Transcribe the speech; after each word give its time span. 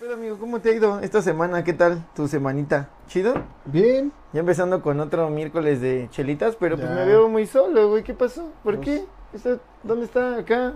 Pero 0.00 0.14
amigo, 0.14 0.38
¿cómo 0.38 0.60
te 0.60 0.70
ha 0.70 0.72
ido 0.72 0.98
esta 1.00 1.20
semana? 1.20 1.62
¿Qué 1.62 1.74
tal 1.74 2.02
tu 2.14 2.26
semanita? 2.26 2.88
¿Chido? 3.06 3.34
Bien. 3.66 4.10
Ya 4.32 4.40
empezando 4.40 4.80
con 4.80 4.98
otro 4.98 5.28
miércoles 5.28 5.82
de 5.82 6.08
chelitas, 6.10 6.56
pero 6.56 6.76
pues 6.76 6.88
Ya. 6.88 6.94
me 6.94 7.04
veo 7.04 7.28
muy 7.28 7.44
solo, 7.46 7.90
güey. 7.90 8.02
¿Qué 8.02 8.14
pasó? 8.14 8.48
¿Por 8.64 8.76
Pues- 8.76 8.86
qué? 8.86 9.04
¿Está- 9.34 9.58
¿Dónde 9.82 10.06
está? 10.06 10.36
Acá. 10.36 10.72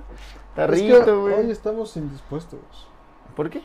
Es 0.68 0.82
que 0.82 1.00
güey. 1.12 1.34
hoy 1.34 1.50
estamos 1.50 1.96
indispuestos. 1.96 2.60
¿Por 3.34 3.48
qué? 3.48 3.62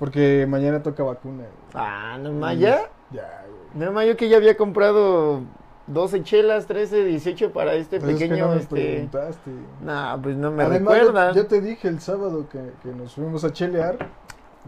Porque 0.00 0.44
mañana 0.48 0.82
toca 0.82 1.04
vacuna. 1.04 1.44
güey. 1.44 1.48
Ah, 1.74 2.18
no 2.20 2.32
más, 2.32 2.58
¿ya? 2.58 2.90
Ya, 3.12 3.44
güey. 3.46 3.86
No 3.86 3.92
más, 3.92 4.06
yo 4.08 4.16
que 4.16 4.28
ya 4.28 4.38
había 4.38 4.56
comprado 4.56 5.42
12 5.86 6.24
chelas, 6.24 6.66
13, 6.66 7.04
18 7.04 7.52
para 7.52 7.74
este 7.74 8.00
Pues 8.00 8.14
es 8.14 8.18
que 8.18 8.24
pequeño, 8.28 8.48
no 8.48 8.54
me 8.54 8.60
este... 8.60 8.74
preguntaste. 8.74 9.50
Nah, 9.82 10.16
pues 10.20 10.36
no 10.36 10.50
me 10.50 10.64
Además. 10.64 11.34
Yo, 11.36 11.46
te 11.46 11.60
dije 11.60 11.86
el 11.86 12.00
sábado 12.00 12.48
que, 12.50 12.72
que 12.82 12.88
nos 12.88 13.14
fuimos 13.14 13.44
a 13.44 13.52
chelear. 13.52 14.23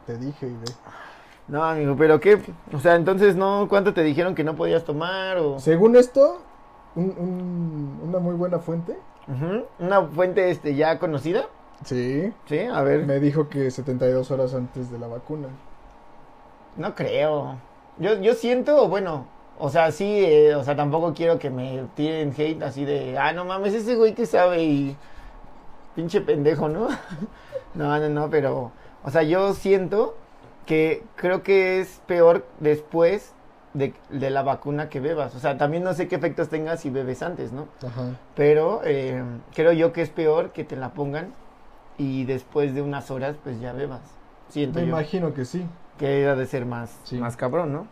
Te 0.06 0.16
dije, 0.18 0.46
güey. 0.46 0.64
No, 1.48 1.62
amigo, 1.64 1.94
pero 1.96 2.18
qué, 2.20 2.40
o 2.72 2.80
sea, 2.80 2.96
entonces 2.96 3.36
no, 3.36 3.66
¿cuánto 3.68 3.94
te 3.94 4.02
dijeron 4.02 4.34
que 4.34 4.42
no 4.44 4.56
podías 4.56 4.84
tomar 4.84 5.38
o 5.38 5.60
Según 5.60 5.94
esto, 5.96 6.38
un- 6.96 7.14
un- 7.18 8.00
una 8.08 8.18
muy 8.18 8.34
buena 8.34 8.58
fuente. 8.58 8.96
Una 9.80 10.02
fuente 10.02 10.50
este 10.50 10.74
ya 10.76 10.98
conocida? 11.00 11.46
Sí. 11.84 12.32
Sí, 12.46 12.60
a 12.60 12.82
ver. 12.82 13.04
Me 13.06 13.18
dijo 13.20 13.48
que 13.48 13.70
72 13.70 14.30
horas 14.30 14.54
antes 14.54 14.90
de 14.90 14.98
la 14.98 15.08
vacuna. 15.08 15.48
No 16.76 16.94
creo. 16.94 17.56
Yo 17.98 18.14
yo 18.20 18.34
siento, 18.34 18.88
bueno, 18.88 19.26
o 19.58 19.68
sea, 19.70 19.90
sí, 19.90 20.04
eh, 20.24 20.54
o 20.54 20.62
sea, 20.64 20.76
tampoco 20.76 21.12
quiero 21.14 21.38
que 21.38 21.50
me 21.50 21.84
tiren 21.94 22.32
hate 22.36 22.62
así 22.62 22.84
de, 22.84 23.18
ah, 23.18 23.32
no 23.32 23.44
mames, 23.44 23.74
ese 23.74 23.96
güey 23.96 24.14
que 24.14 24.26
sabe 24.26 24.62
y 24.62 24.96
pinche 25.94 26.20
pendejo, 26.20 26.68
¿no? 26.68 26.88
no, 27.74 27.98
no, 27.98 28.08
no, 28.08 28.30
pero 28.30 28.70
o 29.06 29.10
sea, 29.10 29.22
yo 29.22 29.54
siento 29.54 30.16
que 30.66 31.02
creo 31.14 31.42
que 31.42 31.80
es 31.80 32.02
peor 32.06 32.44
después 32.60 33.32
de, 33.72 33.94
de 34.10 34.30
la 34.30 34.42
vacuna 34.42 34.88
que 34.88 35.00
bebas. 35.00 35.34
O 35.34 35.38
sea, 35.38 35.56
también 35.58 35.84
no 35.84 35.94
sé 35.94 36.08
qué 36.08 36.16
efectos 36.16 36.48
tengas 36.48 36.80
si 36.80 36.90
bebes 36.90 37.22
antes, 37.22 37.52
¿no? 37.52 37.68
Ajá. 37.86 38.10
Pero 38.34 38.80
eh, 38.84 39.22
creo 39.54 39.72
yo 39.72 39.92
que 39.92 40.02
es 40.02 40.10
peor 40.10 40.50
que 40.50 40.64
te 40.64 40.76
la 40.76 40.90
pongan 40.92 41.32
y 41.98 42.24
después 42.24 42.74
de 42.74 42.82
unas 42.82 43.10
horas 43.10 43.36
pues 43.42 43.60
ya 43.60 43.72
bebas. 43.72 44.00
Siento 44.48 44.78
Me 44.80 44.86
yo 44.86 44.90
imagino 44.92 45.32
que 45.34 45.44
sí. 45.44 45.66
que 45.98 46.22
era 46.22 46.34
de 46.36 46.46
ser 46.46 46.66
más, 46.66 46.98
Sí. 47.04 47.16
más 47.18 47.36
cabrón, 47.36 47.72
¿no? 47.72 47.86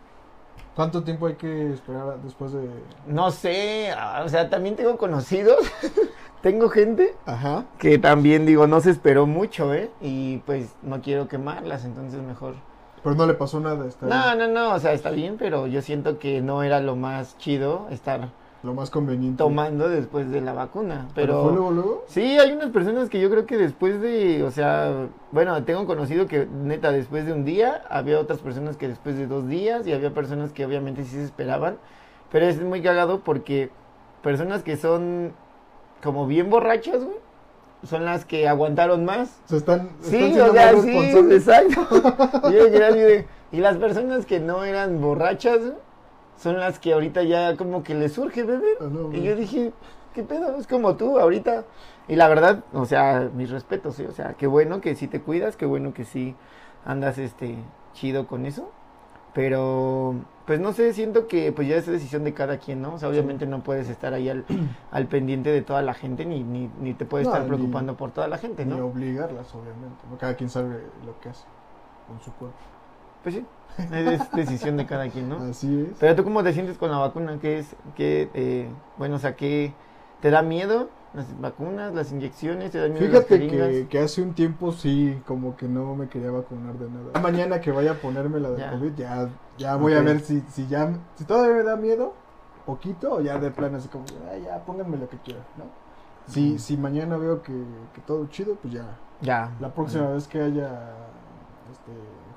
¿Cuánto 0.75 1.03
tiempo 1.03 1.27
hay 1.27 1.35
que 1.35 1.71
esperar 1.71 2.17
después 2.23 2.51
de...? 2.51 2.67
No 3.07 3.31
sé, 3.31 3.91
ah, 3.97 4.23
o 4.25 4.29
sea, 4.29 4.49
también 4.49 4.75
tengo 4.75 4.97
conocidos, 4.97 5.59
tengo 6.41 6.69
gente 6.69 7.15
Ajá. 7.25 7.65
que 7.79 7.97
también 7.97 8.45
digo 8.45 8.67
no 8.67 8.79
se 8.81 8.91
esperó 8.91 9.25
mucho, 9.25 9.73
¿eh? 9.73 9.89
Y 10.01 10.37
pues 10.45 10.73
no 10.83 11.01
quiero 11.01 11.27
quemarlas, 11.27 11.85
entonces 11.85 12.21
mejor. 12.21 12.55
Pero 13.03 13.15
no 13.15 13.25
le 13.27 13.33
pasó 13.35 13.59
nada. 13.59 13.85
Está 13.87 14.05
No, 14.07 14.35
no, 14.35 14.47
no, 14.47 14.73
o 14.73 14.79
sea, 14.79 14.93
está 14.93 15.11
bien, 15.11 15.35
pero 15.37 15.67
yo 15.67 15.81
siento 15.81 16.17
que 16.19 16.41
no 16.41 16.63
era 16.63 16.79
lo 16.79 16.95
más 16.95 17.37
chido 17.37 17.87
estar 17.91 18.29
Lo 18.63 18.73
más 18.73 18.89
conveniente. 18.89 19.37
tomando 19.37 19.89
después 19.89 20.31
de 20.31 20.41
la 20.41 20.53
vacuna, 20.53 21.07
¿Pero 21.13 21.43
fue 21.43 21.51
luego, 21.53 21.71
luego? 21.71 22.03
Sí, 22.07 22.39
hay 22.39 22.51
unas 22.51 22.71
personas 22.71 23.09
que 23.09 23.19
yo 23.19 23.29
creo 23.29 23.45
que 23.45 23.57
después 23.57 24.01
de, 24.01 24.41
o 24.41 24.49
sea, 24.49 25.07
bueno, 25.31 25.63
tengo 25.65 25.85
conocido 25.85 26.25
que 26.25 26.47
neta 26.47 26.91
después 26.91 27.27
de 27.27 27.33
un 27.33 27.45
día, 27.45 27.83
había 27.91 28.19
otras 28.19 28.39
personas 28.39 28.75
que 28.75 28.87
después 28.87 29.15
de 29.17 29.27
dos 29.27 29.47
días 29.47 29.85
y 29.85 29.93
había 29.93 30.11
personas 30.11 30.51
que 30.51 30.65
obviamente 30.65 31.03
sí 31.03 31.11
se 31.11 31.23
esperaban, 31.25 31.77
pero 32.31 32.47
es 32.47 32.59
muy 32.59 32.81
cagado 32.81 33.19
porque 33.19 33.69
personas 34.23 34.63
que 34.63 34.77
son 34.77 35.33
como 36.03 36.27
bien 36.27 36.49
borrachas, 36.49 37.03
güey, 37.03 37.17
son 37.83 38.05
las 38.05 38.25
que 38.25 38.47
aguantaron 38.47 39.05
más. 39.05 39.39
Se 39.45 39.57
están, 39.57 39.89
están 40.03 40.33
Sí, 40.33 40.39
o 40.39 40.51
sea, 40.53 40.81
sí, 40.81 40.97
exacto. 41.31 41.87
Y 42.49 42.53
yo 42.53 42.65
de- 42.69 43.27
y 43.51 43.57
las 43.57 43.77
personas 43.77 44.25
que 44.25 44.39
no 44.39 44.63
eran 44.63 45.01
borrachas 45.01 45.59
güey, 45.59 45.73
son 46.37 46.59
las 46.59 46.79
que 46.79 46.93
ahorita 46.93 47.23
ya 47.23 47.55
como 47.55 47.83
que 47.83 47.95
les 47.95 48.13
surge 48.13 48.43
beber. 48.43 48.77
Ah, 48.81 48.87
no, 48.91 49.13
Y 49.13 49.21
yo 49.21 49.35
dije, 49.35 49.71
¿qué 50.13 50.23
pedo? 50.23 50.57
Es 50.57 50.67
como 50.67 50.95
tú 50.95 51.19
ahorita. 51.19 51.63
Y 52.07 52.15
la 52.15 52.27
verdad, 52.27 52.63
o 52.73 52.85
sea, 52.85 53.29
mis 53.33 53.49
respetos, 53.49 53.95
¿sí? 53.95 54.05
O 54.05 54.11
sea, 54.11 54.33
qué 54.33 54.47
bueno 54.47 54.81
que 54.81 54.95
sí 54.95 55.07
te 55.07 55.21
cuidas, 55.21 55.55
qué 55.55 55.65
bueno 55.65 55.93
que 55.93 56.03
sí 56.05 56.35
andas 56.85 57.17
este 57.17 57.55
chido 57.93 58.27
con 58.27 58.45
eso. 58.45 58.69
Pero, 59.35 60.15
pues 60.45 60.59
no 60.61 60.73
sé, 60.73 60.93
siento 60.93 61.27
que 61.27 61.51
pues 61.51 61.67
ya 61.67 61.75
es 61.75 61.85
decisión 61.85 62.23
de 62.23 62.33
cada 62.33 62.57
quien, 62.57 62.81
¿no? 62.81 62.93
O 62.95 62.99
sea, 62.99 63.09
obviamente 63.09 63.45
no 63.45 63.61
puedes 63.63 63.89
estar 63.89 64.13
ahí 64.13 64.29
al, 64.29 64.45
al 64.91 65.07
pendiente 65.07 65.51
de 65.51 65.61
toda 65.61 65.81
la 65.81 65.93
gente, 65.93 66.25
ni, 66.25 66.41
ni, 66.43 66.69
ni 66.79 66.93
te 66.93 67.05
puedes 67.05 67.27
No, 67.27 67.33
estar 67.33 67.43
ni- 67.43 67.47
preocupando 67.49 67.97
por 67.97 68.11
toda 68.11 68.27
la 68.29 68.37
gente, 68.37 68.65
Ni 68.65 68.71
¿no? 68.71 68.85
obligarlas, 68.85 69.53
obviamente. 69.53 69.97
Cada 70.19 70.35
quien 70.35 70.49
sabe 70.49 70.79
lo 71.05 71.19
que 71.19 71.29
hace 71.29 71.43
con 72.07 72.19
su 72.21 72.31
cuerpo. 72.33 72.57
Pues 73.23 73.35
sí, 73.35 73.45
es 73.91 74.33
decisión 74.33 74.77
de 74.77 74.85
cada 74.85 75.09
quien, 75.09 75.29
¿no? 75.29 75.37
Así 75.37 75.67
es. 75.91 75.97
Pero 75.99 76.15
tú 76.15 76.23
cómo 76.23 76.43
te 76.43 76.53
sientes 76.53 76.77
con 76.77 76.91
la 76.91 76.97
vacuna, 76.97 77.37
¿qué 77.41 77.59
es? 77.59 77.75
¿Qué, 77.95 78.29
eh, 78.33 78.69
bueno, 78.97 79.15
o 79.15 79.19
sea, 79.19 79.35
qué 79.35 79.73
te 80.21 80.29
da 80.29 80.41
miedo? 80.41 80.89
¿Las 81.15 81.39
vacunas, 81.39 81.93
las 81.93 82.11
inyecciones? 82.11 82.71
¿Te 82.71 82.89
miedo 82.89 83.05
Fíjate 83.05 83.47
que, 83.47 83.87
que 83.89 83.99
hace 83.99 84.21
un 84.21 84.33
tiempo 84.33 84.73
sí, 84.73 85.21
como 85.25 85.55
que 85.55 85.67
no 85.67 85.95
me 85.95 86.09
quería 86.09 86.29
vacunar 86.29 86.73
de 86.77 86.89
nada. 86.89 87.19
Mañana 87.21 87.61
que 87.61 87.71
vaya 87.71 87.91
a 87.91 87.95
ponerme 87.95 88.39
la 88.41 88.51
de 88.51 88.57
Ya. 88.59 88.71
COVID, 88.71 88.93
ya, 88.95 89.29
ya 89.57 89.75
voy 89.77 89.93
a 89.93 90.01
ver 90.01 90.19
si, 90.19 90.41
si 90.51 90.67
ya, 90.67 90.91
si 91.15 91.23
todavía 91.23 91.55
me 91.55 91.63
da 91.63 91.77
miedo, 91.77 92.13
poquito, 92.65 93.13
o 93.13 93.21
ya 93.21 93.37
de 93.37 93.49
plano 93.51 93.77
así 93.77 93.87
como, 93.87 94.03
"Ah, 94.29 94.35
ya, 94.37 94.65
pónganme 94.65 94.97
lo 94.97 95.07
que 95.07 95.17
quieran, 95.19 95.43
¿no? 95.57 95.63
Si, 96.27 96.59
si 96.59 96.75
mañana 96.75 97.17
veo 97.17 97.41
que, 97.41 97.53
que 97.93 98.01
todo 98.01 98.25
chido, 98.27 98.55
pues 98.55 98.73
ya. 98.73 98.85
Ya. 99.21 99.51
La 99.61 99.73
próxima 99.73 100.09
vez 100.09 100.27
que 100.27 100.41
haya 100.41 100.91
este, 101.71 101.91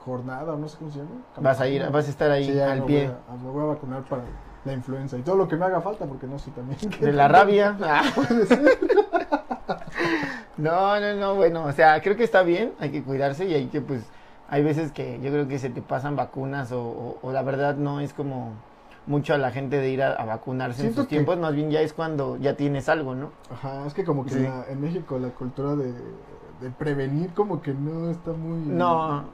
jornada, 0.05 0.53
o 0.53 0.57
no 0.57 0.69
sé 0.69 0.79
cómo 0.79 0.91
se 0.91 0.99
llama. 0.99 1.11
Vas 1.41 1.61
a 1.61 1.67
ir, 1.69 1.91
vas 1.91 2.07
a 2.07 2.11
estar 2.11 2.31
ahí 2.31 2.53
sí, 2.53 2.61
al 2.61 2.85
pie 2.85 3.07
Voy 3.09 3.17
a, 3.37 3.43
me 3.43 3.51
voy 3.51 3.63
a 3.63 3.67
vacunar 3.67 4.03
para 4.05 4.23
la 4.69 4.75
influenza 4.75 5.17
y 5.17 5.23
todo 5.23 5.37
lo 5.37 5.49
que 5.49 5.57
me 5.57 5.65
haga 5.65 5.81
falta, 5.81 6.05
porque 6.07 6.27
no 6.27 6.39
sé 6.39 6.51
también. 6.53 6.79
de 7.01 7.13
la 7.13 7.27
rabia. 7.29 7.77
Ah. 7.83 8.03
puede 8.15 8.47
ser. 8.47 8.79
No, 10.57 10.99
no, 11.01 11.15
no, 11.15 11.35
bueno, 11.37 11.65
o 11.65 11.73
sea, 11.73 12.01
creo 12.03 12.17
que 12.17 12.25
está 12.25 12.43
bien, 12.43 12.73
hay 12.81 12.91
que 12.91 13.03
cuidarse 13.03 13.47
y 13.47 13.55
hay 13.55 13.67
que, 13.67 13.81
pues, 13.81 14.03
hay 14.49 14.63
veces 14.65 14.91
que 14.93 15.21
yo 15.23 15.31
creo 15.31 15.47
que 15.47 15.59
se 15.59 15.71
te 15.71 15.83
pasan 15.83 16.17
vacunas 16.17 16.73
o, 16.73 16.81
o- 16.83 17.19
o 17.23 17.33
la 17.33 17.43
verdad 17.43 17.77
no 17.77 18.01
es 18.01 18.13
como 18.13 18.53
mucho 19.07 19.35
a 19.35 19.39
la 19.39 19.51
gente 19.53 19.79
de 19.79 19.89
ir 19.91 20.03
a, 20.03 20.13
a 20.15 20.25
vacunarse 20.25 20.87
en 20.87 20.95
sus 20.95 21.07
tiempos, 21.09 21.39
más 21.39 21.55
bien 21.55 21.71
ya 21.71 21.81
es 21.81 21.93
cuando 21.93 22.37
ya 22.39 22.57
tienes 22.57 22.89
algo, 22.89 23.15
¿no? 23.15 23.31
Ajá, 23.53 23.87
es 23.87 23.95
que 23.95 24.05
como 24.05 24.25
que 24.25 24.31
Sí. 24.33 24.39
en, 24.39 24.45
la- 24.45 24.65
en 24.69 24.81
México 24.81 25.19
la 25.19 25.29
cultura 25.29 25.77
de, 25.77 25.93
de 26.61 26.71
prevenir 26.77 27.31
como 27.35 27.63
que 27.63 27.73
no 27.73 28.11
está 28.11 28.33
muy... 28.33 28.59
No, 28.67 29.25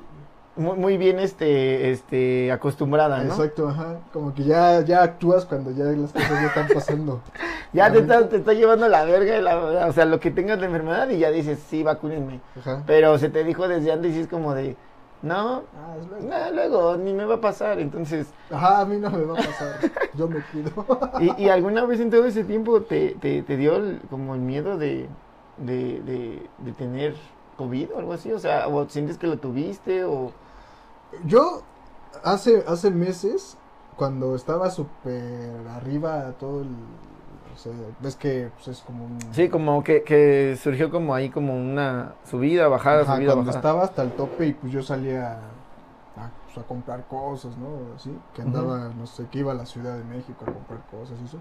muy, 0.56 0.76
muy 0.76 0.96
bien 0.96 1.18
este, 1.18 1.90
este, 1.90 2.52
acostumbrada, 2.52 3.18
¿no? 3.24 3.32
Exacto, 3.34 3.68
ajá. 3.68 3.96
Como 4.12 4.34
que 4.34 4.44
ya, 4.44 4.80
ya 4.82 5.02
actúas 5.02 5.44
cuando 5.44 5.70
ya 5.72 5.84
las 5.84 6.12
cosas 6.12 6.30
ya 6.40 6.46
están 6.48 6.68
pasando. 6.68 7.20
Ya 7.72 7.90
te 7.90 7.98
está, 7.98 8.28
te 8.28 8.36
está 8.36 8.52
llevando 8.52 8.86
la 8.86 9.04
verga, 9.04 9.40
la- 9.40 9.88
o 9.88 9.92
sea, 9.92 10.04
lo 10.04 10.20
que 10.20 10.30
tengas 10.30 10.60
de 10.60 10.66
enfermedad 10.66 11.08
y 11.10 11.18
ya 11.18 11.32
dices, 11.32 11.58
sí, 11.68 11.82
vacúnenme. 11.82 12.38
Ajá. 12.60 12.84
Pero 12.86 13.18
se 13.18 13.30
te 13.30 13.42
dijo 13.42 13.66
desde 13.66 13.90
antes 13.90 14.14
y 14.14 14.20
es 14.20 14.28
como 14.28 14.54
de, 14.54 14.76
no, 15.22 15.64
Ah, 15.76 15.96
luego. 16.08 16.28
no, 16.28 16.52
luego 16.52 16.96
ni 16.98 17.12
me 17.12 17.24
va 17.24 17.34
a 17.34 17.40
pasar. 17.40 17.80
Entonces, 17.80 18.28
Ajá, 18.48 18.82
a 18.82 18.84
mí 18.84 18.98
no 18.98 19.10
me 19.10 19.24
va 19.24 19.32
a 19.34 19.42
pasar. 19.42 19.72
Yo 20.14 20.28
me 20.28 20.40
cuido. 20.52 20.70
¿y, 21.18 21.42
y 21.46 21.48
alguna 21.48 21.84
vez 21.84 21.98
en 21.98 22.10
todo 22.10 22.24
ese 22.26 22.44
tiempo 22.44 22.80
te, 22.82 23.16
te, 23.20 23.42
te 23.42 23.56
dio 23.56 23.74
el- 23.74 24.00
como 24.08 24.36
el 24.36 24.40
miedo 24.40 24.78
de, 24.78 25.08
de, 25.56 26.00
de, 26.02 26.42
de 26.58 26.72
tener 26.78 27.16
COVID 27.56 27.90
o 27.92 27.98
algo 27.98 28.12
así? 28.12 28.30
O 28.30 28.38
sea, 28.38 28.68
o 28.68 28.88
sientes 28.88 29.18
que 29.18 29.26
lo 29.26 29.38
tuviste 29.38 30.04
o... 30.04 30.30
Yo 31.24 31.62
hace, 32.22 32.64
hace 32.66 32.90
meses, 32.90 33.56
cuando 33.96 34.34
estaba 34.34 34.70
súper 34.70 35.52
arriba 35.76 36.32
todo 36.38 36.62
el... 36.62 36.68
O 37.54 37.56
sea, 37.56 37.72
ves 38.00 38.16
que 38.16 38.50
pues, 38.56 38.68
es 38.68 38.80
como 38.80 39.04
un... 39.04 39.18
Sí, 39.32 39.48
como 39.48 39.84
que, 39.84 40.02
que 40.02 40.58
surgió 40.60 40.90
como 40.90 41.14
ahí 41.14 41.30
como 41.30 41.54
una 41.54 42.14
subida, 42.28 42.66
bajada, 42.66 43.02
Ajá, 43.02 43.14
subida, 43.14 43.32
cuando 43.34 43.52
bajada. 43.52 43.58
estaba 43.58 43.84
hasta 43.84 44.02
el 44.02 44.12
tope 44.12 44.46
y 44.48 44.52
pues 44.54 44.72
yo 44.72 44.82
salía 44.82 45.34
a, 46.16 46.30
pues, 46.46 46.58
a 46.58 46.66
comprar 46.66 47.06
cosas, 47.06 47.56
¿no? 47.56 47.94
Así, 47.94 48.16
que 48.34 48.42
andaba, 48.42 48.90
no 48.98 49.06
sé, 49.06 49.28
que 49.30 49.38
iba 49.38 49.52
a 49.52 49.54
la 49.54 49.66
Ciudad 49.66 49.96
de 49.96 50.02
México 50.02 50.44
a 50.48 50.52
comprar 50.52 50.80
cosas 50.90 51.16
y 51.22 51.26
eso. 51.26 51.38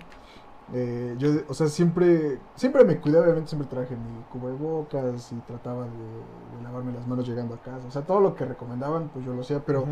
Eh, 0.71 1.15
yo, 1.17 1.29
o 1.47 1.53
sea, 1.53 1.67
siempre, 1.67 2.47
siempre 2.55 2.85
me 2.85 2.99
cuidé, 3.01 3.19
obviamente 3.19 3.49
siempre 3.49 3.67
traje 3.67 3.97
mi 3.97 4.23
cubrebocas 4.25 5.31
y 5.31 5.41
trataba 5.41 5.89
de, 5.89 6.25
de 6.51 6.61
lavarme 6.61 6.93
las 6.93 7.05
manos 7.07 7.27
llegando 7.27 7.55
a 7.55 7.61
casa. 7.61 7.87
O 7.87 7.91
sea, 7.91 8.05
todo 8.05 8.21
lo 8.21 8.35
que 8.35 8.45
recomendaban, 8.45 9.11
pues 9.11 9.25
yo 9.25 9.33
lo 9.33 9.41
hacía, 9.41 9.65
pero 9.65 9.89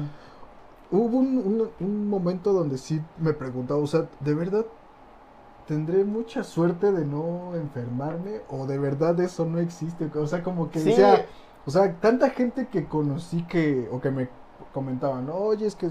hubo 0.90 1.18
un, 1.20 1.38
un- 1.40 1.74
un 1.80 2.08
momento 2.10 2.54
donde 2.54 2.78
sí 2.78 3.08
me 3.18 3.34
preguntaba, 3.34 3.80
o 3.82 3.88
sea, 3.88 4.10
¿de 4.20 4.36
verdad 4.36 4.68
tendré 5.66 6.04
mucha 6.06 6.44
suerte 6.44 6.92
de 6.92 7.06
no 7.06 7.56
enfermarme 7.56 8.42
o 8.48 8.68
de 8.68 8.80
verdad 8.80 9.20
eso 9.22 9.46
no 9.46 9.60
existe? 9.60 10.12
O 10.18 10.28
sea, 10.28 10.44
como 10.44 10.72
que 10.72 10.80
Sí. 10.80 10.86
decía, 10.86 11.26
o 11.66 11.72
sea, 11.72 12.00
tanta 12.00 12.30
gente 12.32 12.70
que 12.70 12.88
conocí 12.88 13.46
que, 13.48 13.88
o 13.92 14.02
que 14.02 14.12
me 14.12 14.30
comentaban, 14.74 15.30
oye, 15.30 15.66
es 15.66 15.76
que 15.76 15.90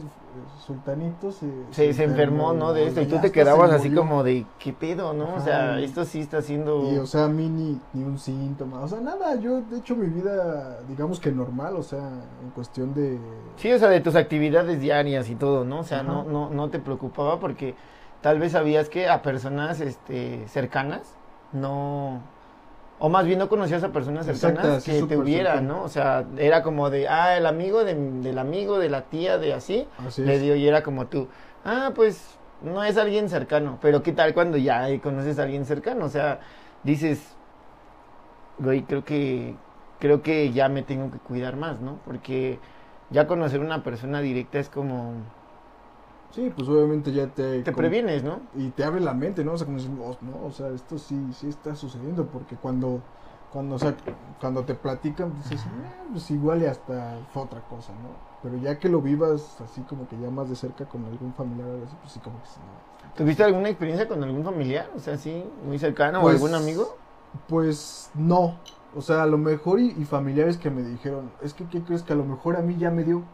Sultanito 0.64 1.32
se... 1.32 1.46
Se, 1.70 1.92
se 1.92 2.04
enfermó, 2.04 2.52
¿no? 2.52 2.72
De 2.72 2.86
esto. 2.86 3.00
Y 3.00 3.06
tú 3.06 3.18
te 3.18 3.32
quedabas 3.32 3.70
así 3.72 3.88
murió. 3.88 4.02
como 4.02 4.22
de, 4.22 4.46
¿qué 4.58 4.72
pedo, 4.72 5.12
no? 5.12 5.34
O 5.34 5.40
sea, 5.40 5.78
esto 5.80 6.04
sí 6.04 6.20
está 6.20 6.38
haciendo... 6.38 6.90
Y, 6.92 6.98
o 6.98 7.06
sea, 7.06 7.24
a 7.24 7.28
mí 7.28 7.48
ni, 7.48 7.80
ni 7.92 8.04
un 8.04 8.18
síntoma, 8.18 8.80
o 8.80 8.88
sea, 8.88 9.00
nada, 9.00 9.34
yo 9.36 9.60
de 9.62 9.78
hecho 9.78 9.96
mi 9.96 10.06
vida, 10.06 10.80
digamos 10.88 11.18
que 11.20 11.32
normal, 11.32 11.76
o 11.76 11.82
sea, 11.82 12.08
en 12.42 12.50
cuestión 12.54 12.94
de... 12.94 13.18
Sí, 13.56 13.72
o 13.72 13.78
sea, 13.78 13.88
de 13.88 14.00
tus 14.00 14.14
actividades 14.14 14.80
diarias 14.80 15.28
y 15.28 15.34
todo, 15.34 15.64
¿no? 15.64 15.80
O 15.80 15.84
sea, 15.84 16.00
Ajá. 16.00 16.08
no, 16.08 16.24
no, 16.24 16.50
no 16.50 16.70
te 16.70 16.78
preocupaba 16.78 17.40
porque 17.40 17.74
tal 18.20 18.38
vez 18.38 18.52
sabías 18.52 18.88
que 18.88 19.08
a 19.08 19.22
personas 19.22 19.80
este, 19.80 20.46
cercanas 20.48 21.14
no... 21.52 22.20
O 23.00 23.08
más 23.08 23.24
bien 23.24 23.38
no 23.38 23.48
conocías 23.48 23.82
a 23.82 23.88
personas 23.88 24.28
Exacto, 24.28 24.60
cercanas 24.60 24.84
que 24.84 25.02
te 25.02 25.32
cercano. 25.32 25.74
¿no? 25.76 25.82
O 25.82 25.88
sea, 25.88 26.26
era 26.36 26.62
como 26.62 26.90
de, 26.90 27.08
ah, 27.08 27.36
el 27.36 27.46
amigo 27.46 27.82
de, 27.82 27.94
del 27.94 28.38
amigo, 28.38 28.78
de 28.78 28.90
la 28.90 29.02
tía, 29.06 29.38
de 29.38 29.54
así, 29.54 29.88
Así 30.06 30.22
le 30.22 30.38
dio 30.38 30.54
y 30.54 30.68
era 30.68 30.82
como 30.82 31.06
tú, 31.06 31.26
ah, 31.64 31.92
pues 31.94 32.38
no 32.62 32.84
es 32.84 32.98
alguien 32.98 33.30
cercano, 33.30 33.78
pero 33.80 34.02
¿qué 34.02 34.12
tal 34.12 34.34
cuando 34.34 34.58
ya 34.58 34.86
conoces 35.00 35.38
a 35.38 35.44
alguien 35.44 35.64
cercano? 35.64 36.04
O 36.04 36.08
sea, 36.10 36.40
dices, 36.84 37.34
güey, 38.58 38.82
creo 38.82 39.02
que, 39.02 39.54
creo 39.98 40.22
que 40.22 40.52
ya 40.52 40.68
me 40.68 40.82
tengo 40.82 41.10
que 41.10 41.18
cuidar 41.18 41.56
más, 41.56 41.80
¿no? 41.80 42.00
Porque 42.04 42.58
ya 43.08 43.26
conocer 43.26 43.60
una 43.60 43.82
persona 43.82 44.20
directa 44.20 44.58
es 44.58 44.68
como, 44.68 45.14
Sí, 46.30 46.50
pues 46.50 46.68
obviamente 46.68 47.12
ya 47.12 47.26
te... 47.28 47.62
te 47.62 47.72
previenes, 47.72 48.22
¿no? 48.22 48.40
Y 48.54 48.70
te 48.70 48.84
abre 48.84 49.00
la 49.00 49.14
mente, 49.14 49.44
¿no? 49.44 49.52
O 49.54 49.58
sea, 49.58 49.66
como 49.66 49.78
dices, 49.78 49.92
"Oh, 49.98 50.16
no, 50.20 50.44
o 50.44 50.50
sea, 50.52 50.68
esto 50.70 50.98
sí, 50.98 51.32
sí 51.32 51.48
está 51.48 51.74
sucediendo, 51.74 52.30
porque 52.30 52.56
cuando, 52.56 53.02
cuando, 53.48 53.74
o 53.74 53.78
sea, 53.78 53.96
cuando 54.40 54.64
te 54.64 54.74
platican, 54.74 55.34
dices, 55.34 55.66
"Eh, 55.66 55.92
pues 56.12 56.30
igual 56.30 56.62
y 56.62 56.66
hasta 56.66 57.18
fue 57.32 57.42
otra 57.42 57.60
cosa, 57.62 57.92
¿no? 57.96 58.10
Pero 58.42 58.56
ya 58.56 58.78
que 58.78 58.88
lo 58.88 59.02
vivas 59.02 59.60
así 59.60 59.82
como 59.82 60.06
que 60.06 60.18
ya 60.18 60.30
más 60.30 60.48
de 60.48 60.56
cerca 60.56 60.86
con 60.86 61.04
algún 61.04 61.34
familiar 61.34 61.68
así, 61.84 61.96
pues 61.96 62.12
sí 62.12 62.20
como 62.20 62.40
que 62.40 62.46
sí, 62.48 62.60
no. 62.64 63.10
¿Tuviste 63.16 63.42
alguna 63.42 63.68
experiencia 63.68 64.06
con 64.08 64.22
algún 64.22 64.44
familiar? 64.44 64.88
O 64.94 64.98
sea, 65.00 65.16
sí, 65.18 65.44
muy 65.64 65.78
cercano 65.78 66.20
Pues, 66.22 66.34
o 66.34 66.36
algún 66.36 66.54
amigo. 66.54 66.98
Pues 67.46 68.10
no, 68.14 68.60
o 68.92 69.00
sea, 69.02 69.22
a 69.22 69.26
lo 69.26 69.38
mejor 69.38 69.80
y, 69.80 69.90
y 69.90 70.04
familiares 70.04 70.58
que 70.58 70.70
me 70.70 70.82
dijeron, 70.82 71.32
es 71.42 71.54
que, 71.54 71.68
¿qué 71.68 71.84
crees? 71.84 72.02
Que 72.02 72.12
a 72.12 72.16
lo 72.16 72.24
mejor 72.24 72.56
a 72.56 72.62
mí 72.62 72.76
ya 72.76 72.90
me 72.90 73.04
dio, 73.04 73.24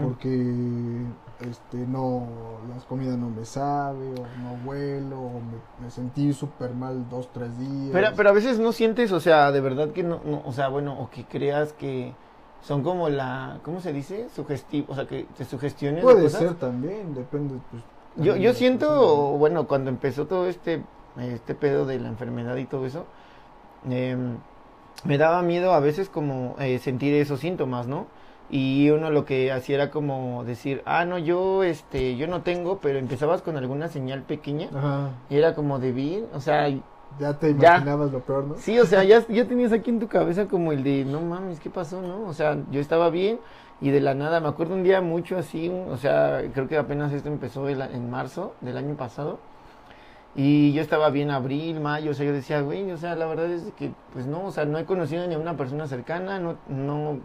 porque 0.00 1.06
este 1.40 1.78
no 1.78 2.26
las 2.74 2.84
comidas 2.84 3.16
no 3.18 3.28
me 3.30 3.44
sabe 3.44 4.06
o 4.12 4.26
no 4.42 4.58
huelo 4.64 5.18
o 5.20 5.40
me, 5.40 5.84
me 5.84 5.90
sentí 5.90 6.32
súper 6.32 6.74
mal 6.74 7.08
dos 7.10 7.28
tres 7.32 7.58
días 7.58 7.90
Pero, 7.92 8.08
pero 8.16 8.30
a 8.30 8.32
veces 8.32 8.58
no 8.58 8.72
sientes, 8.72 9.12
o 9.12 9.20
sea, 9.20 9.50
de 9.52 9.60
verdad 9.60 9.90
que 9.90 10.02
no, 10.02 10.20
no, 10.24 10.42
o 10.44 10.52
sea, 10.52 10.68
bueno, 10.68 10.98
o 11.00 11.10
que 11.10 11.24
creas 11.24 11.72
que 11.72 12.14
son 12.62 12.82
como 12.82 13.08
la, 13.08 13.58
¿cómo 13.62 13.80
se 13.80 13.92
dice? 13.92 14.28
Sugestivo, 14.34 14.86
o 14.92 14.94
sea, 14.94 15.06
que 15.06 15.26
te 15.36 15.44
sugestiones. 15.44 16.06
de 16.08 16.14
puede 16.14 16.22
cosas. 16.22 16.40
ser 16.40 16.54
también 16.54 17.14
depende 17.14 17.56
pues 17.70 17.82
Yo, 18.16 18.32
también 18.32 18.52
yo 18.52 18.54
siento, 18.54 19.32
bueno, 19.38 19.66
cuando 19.66 19.90
empezó 19.90 20.26
todo 20.26 20.46
este, 20.46 20.82
este 21.18 21.54
pedo 21.54 21.84
de 21.84 21.98
la 22.00 22.08
enfermedad 22.08 22.56
y 22.56 22.64
todo 22.66 22.86
eso, 22.86 23.04
em, 23.90 24.38
me 25.04 25.18
daba 25.18 25.42
miedo 25.42 25.72
a 25.74 25.80
veces 25.80 26.08
como 26.08 26.56
eh, 26.58 26.78
sentir 26.78 27.14
esos 27.14 27.40
síntomas, 27.40 27.86
¿no? 27.86 28.06
Y 28.50 28.90
uno 28.90 29.10
lo 29.10 29.24
que 29.24 29.50
hacía 29.52 29.76
era 29.76 29.90
como 29.90 30.44
decir, 30.44 30.82
ah, 30.84 31.04
no, 31.04 31.18
yo, 31.18 31.62
este, 31.64 32.16
yo 32.16 32.26
no 32.28 32.42
tengo, 32.42 32.78
pero 32.78 32.98
empezabas 32.98 33.42
con 33.42 33.56
alguna 33.56 33.88
señal 33.88 34.22
pequeña 34.22 34.68
Ajá, 34.74 35.10
y 35.30 35.36
era 35.36 35.54
como 35.54 35.78
de 35.78 35.92
bien, 35.92 36.26
o 36.34 36.40
sea, 36.40 36.68
ya 37.18 37.38
te 37.38 37.54
Ya. 37.58 37.76
imaginabas 37.76 38.12
lo 38.12 38.20
peor 38.20 38.44
no 38.44 38.54
Sí, 38.56 38.78
o 38.78 38.84
sea, 38.86 39.02
ya, 39.04 39.26
ya 39.28 39.46
tenías 39.46 39.72
aquí 39.72 39.90
en 39.90 39.98
tu 40.00 40.08
cabeza 40.08 40.46
como 40.46 40.72
el 40.72 40.84
de, 40.84 41.04
no 41.04 41.20
mames, 41.20 41.58
¿qué 41.60 41.70
pasó, 41.70 42.02
no? 42.02 42.22
O 42.28 42.34
sea, 42.34 42.58
yo 42.70 42.80
estaba 42.80 43.08
bien 43.10 43.38
y 43.80 43.90
de 43.90 44.00
la 44.00 44.14
nada, 44.14 44.40
me 44.40 44.48
acuerdo 44.48 44.74
un 44.74 44.82
día 44.84 45.00
mucho 45.00 45.36
así, 45.38 45.68
o 45.70 45.96
sea, 45.96 46.42
creo 46.52 46.68
que 46.68 46.76
apenas 46.76 47.12
esto 47.12 47.28
empezó 47.28 47.68
el 47.68 47.80
en 47.80 48.10
marzo 48.10 48.54
del 48.60 48.76
año 48.76 48.94
pasado 48.94 49.38
y 50.36 50.72
yo 50.72 50.82
estaba 50.82 51.10
bien 51.10 51.30
abril, 51.30 51.80
mayo, 51.80 52.10
o 52.10 52.14
sea, 52.14 52.26
yo 52.26 52.32
decía, 52.32 52.60
güey, 52.60 52.90
o 52.90 52.96
sea, 52.96 53.14
la 53.14 53.26
verdad 53.26 53.50
es 53.52 53.62
que, 53.78 53.92
pues 54.12 54.26
no, 54.26 54.46
o 54.46 54.50
sea, 54.50 54.64
no 54.64 54.78
he 54.78 54.84
conocido 54.84 55.26
ni 55.28 55.34
a 55.34 55.38
una 55.38 55.56
persona 55.56 55.86
cercana, 55.86 56.40
no, 56.40 56.56
no, 56.68 57.18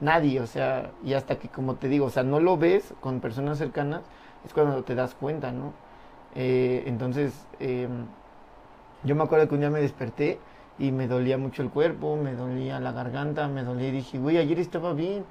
nadie, 0.00 0.40
o 0.40 0.46
sea, 0.46 0.90
y 1.04 1.14
hasta 1.14 1.38
que, 1.38 1.48
como 1.48 1.76
te 1.76 1.88
digo, 1.88 2.06
o 2.06 2.10
sea, 2.10 2.22
no 2.22 2.40
lo 2.40 2.56
ves 2.56 2.94
con 3.00 3.20
personas 3.20 3.58
cercanas, 3.58 4.02
es 4.44 4.52
cuando 4.52 4.82
te 4.84 4.94
das 4.94 5.14
cuenta, 5.14 5.52
¿no? 5.52 5.72
Eh, 6.34 6.84
entonces, 6.86 7.46
em, 7.60 8.06
yo 9.04 9.14
me 9.14 9.24
acuerdo 9.24 9.48
que 9.48 9.54
un 9.54 9.60
día 9.60 9.70
me 9.70 9.80
desperté 9.80 10.38
y 10.78 10.92
me 10.92 11.08
dolía 11.08 11.38
mucho 11.38 11.62
el 11.62 11.70
cuerpo, 11.70 12.16
me 12.16 12.34
dolía 12.34 12.78
la 12.80 12.92
garganta, 12.92 13.48
me 13.48 13.62
dolía 13.64 13.88
y 13.88 13.92
dije, 13.92 14.18
güey, 14.18 14.36
ayer 14.36 14.58
estaba 14.58 14.92
bien. 14.92 15.24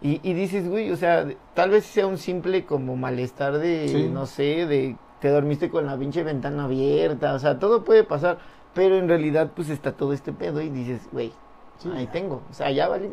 Y, 0.00 0.20
y 0.28 0.32
dices, 0.32 0.68
güey, 0.68 0.90
o 0.90 0.96
sea, 0.96 1.26
tal 1.54 1.70
vez 1.70 1.84
sea 1.84 2.06
un 2.06 2.18
simple 2.18 2.64
como 2.64 2.96
malestar 2.96 3.58
de, 3.58 3.88
Sí. 3.88 4.08
no 4.12 4.26
sé, 4.26 4.66
de 4.66 4.96
te 5.20 5.28
dormiste 5.28 5.70
con 5.70 5.86
la 5.86 5.96
pinche 5.96 6.24
ventana 6.24 6.64
abierta, 6.64 7.34
o 7.34 7.38
sea, 7.38 7.60
todo 7.60 7.84
puede 7.84 8.02
pasar, 8.02 8.38
pero 8.74 8.96
en 8.96 9.06
realidad 9.08 9.52
pues 9.54 9.68
está 9.68 9.92
todo 9.92 10.12
este 10.12 10.32
pedo 10.32 10.60
y 10.60 10.68
dices, 10.70 11.08
güey, 11.12 11.32
Sí, 11.78 11.90
ahí 11.94 12.06
tengo, 12.08 12.42
o 12.50 12.54
sea, 12.54 12.70
ya 12.72 12.88
vale. 12.88 13.10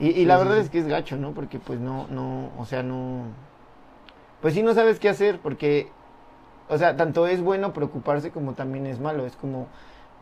Y, 0.00 0.08
y 0.08 0.12
Sí, 0.14 0.24
la 0.26 0.38
verdad 0.38 0.56
sí. 0.56 0.62
es 0.62 0.70
que 0.70 0.78
es 0.78 0.86
gacho, 0.86 1.16
¿no? 1.16 1.32
Porque 1.32 1.58
pues 1.58 1.78
no, 1.80 2.06
no, 2.08 2.50
o 2.58 2.64
sea, 2.64 2.82
no, 2.82 3.24
pues 4.40 4.54
sí 4.54 4.62
no 4.62 4.74
sabes 4.74 4.98
qué 4.98 5.08
hacer, 5.08 5.38
porque, 5.40 5.88
o 6.68 6.78
sea, 6.78 6.96
tanto 6.96 7.26
es 7.26 7.42
bueno 7.42 7.72
preocuparse 7.72 8.30
como 8.30 8.54
también 8.54 8.86
es 8.86 8.98
malo, 9.00 9.26
es 9.26 9.36
como 9.36 9.66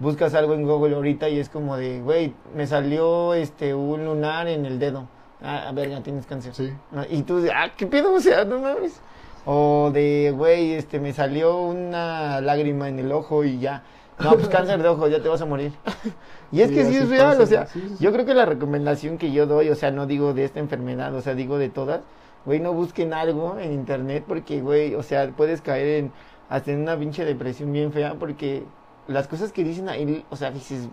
buscas 0.00 0.34
algo 0.34 0.54
en 0.54 0.64
Google 0.64 0.96
ahorita 0.96 1.28
y 1.28 1.38
es 1.38 1.48
como 1.48 1.76
de, 1.76 2.00
güey, 2.00 2.34
me 2.54 2.66
salió 2.66 3.34
este 3.34 3.74
un 3.74 4.04
lunar 4.04 4.48
en 4.48 4.66
el 4.66 4.78
dedo. 4.78 5.08
Ah, 5.42 5.68
a 5.68 5.72
verga, 5.72 6.02
tienes 6.02 6.26
cáncer. 6.26 6.52
sí 6.54 6.72
Ah, 6.94 7.06
Y 7.08 7.22
tú, 7.22 7.44
ah, 7.54 7.68
¿qué 7.76 7.86
pedo? 7.86 8.12
O 8.14 8.20
sea, 8.20 8.44
no 8.44 8.58
mames. 8.58 9.00
O 9.44 9.90
de, 9.92 10.32
güey, 10.36 10.72
este, 10.72 10.98
me 11.00 11.12
salió 11.12 11.60
una 11.60 12.40
lágrima 12.40 12.88
en 12.88 12.98
el 12.98 13.12
ojo 13.12 13.44
y 13.44 13.58
ya. 13.60 13.82
No, 14.18 14.32
pues 14.36 14.48
cáncer 14.48 14.82
de 14.82 14.88
ojo, 14.88 15.06
ya 15.08 15.22
te 15.22 15.28
vas 15.28 15.40
a 15.42 15.46
morir. 15.46 15.72
y 16.50 16.60
es 16.62 16.70
Sí, 16.70 16.74
que 16.74 16.84
sí 16.84 16.96
es 16.96 17.08
real, 17.08 17.40
pasa, 17.40 17.42
o 17.42 17.46
sea, 17.46 17.66
sí, 17.66 17.80
sí, 17.88 17.96
sí. 17.96 17.96
yo 17.98 18.12
creo 18.12 18.26
que 18.26 18.34
la 18.34 18.46
recomendación 18.46 19.18
que 19.18 19.32
yo 19.32 19.46
doy, 19.46 19.68
o 19.70 19.74
sea, 19.74 19.90
no 19.90 20.06
digo 20.06 20.34
de 20.34 20.44
esta 20.44 20.60
enfermedad, 20.60 21.14
o 21.14 21.20
sea, 21.20 21.34
digo 21.34 21.58
de 21.58 21.68
todas, 21.70 22.02
güey, 22.44 22.60
no 22.60 22.72
busquen 22.72 23.12
algo 23.14 23.58
en 23.58 23.72
internet 23.72 24.24
porque, 24.26 24.60
güey, 24.60 24.94
o 24.94 25.02
sea, 25.02 25.30
puedes 25.36 25.62
caer 25.62 25.86
en, 26.04 26.12
hasta 26.48 26.72
en 26.72 26.80
una 26.82 26.98
pinche 26.98 27.24
depresión 27.24 27.72
bien 27.72 27.92
fea 27.92 28.14
porque 28.18 28.64
las 29.06 29.28
cosas 29.28 29.52
que 29.52 29.64
dicen 29.64 29.88
ahí, 29.88 30.24
o 30.30 30.36
sea, 30.36 30.50
dices, 30.50 30.88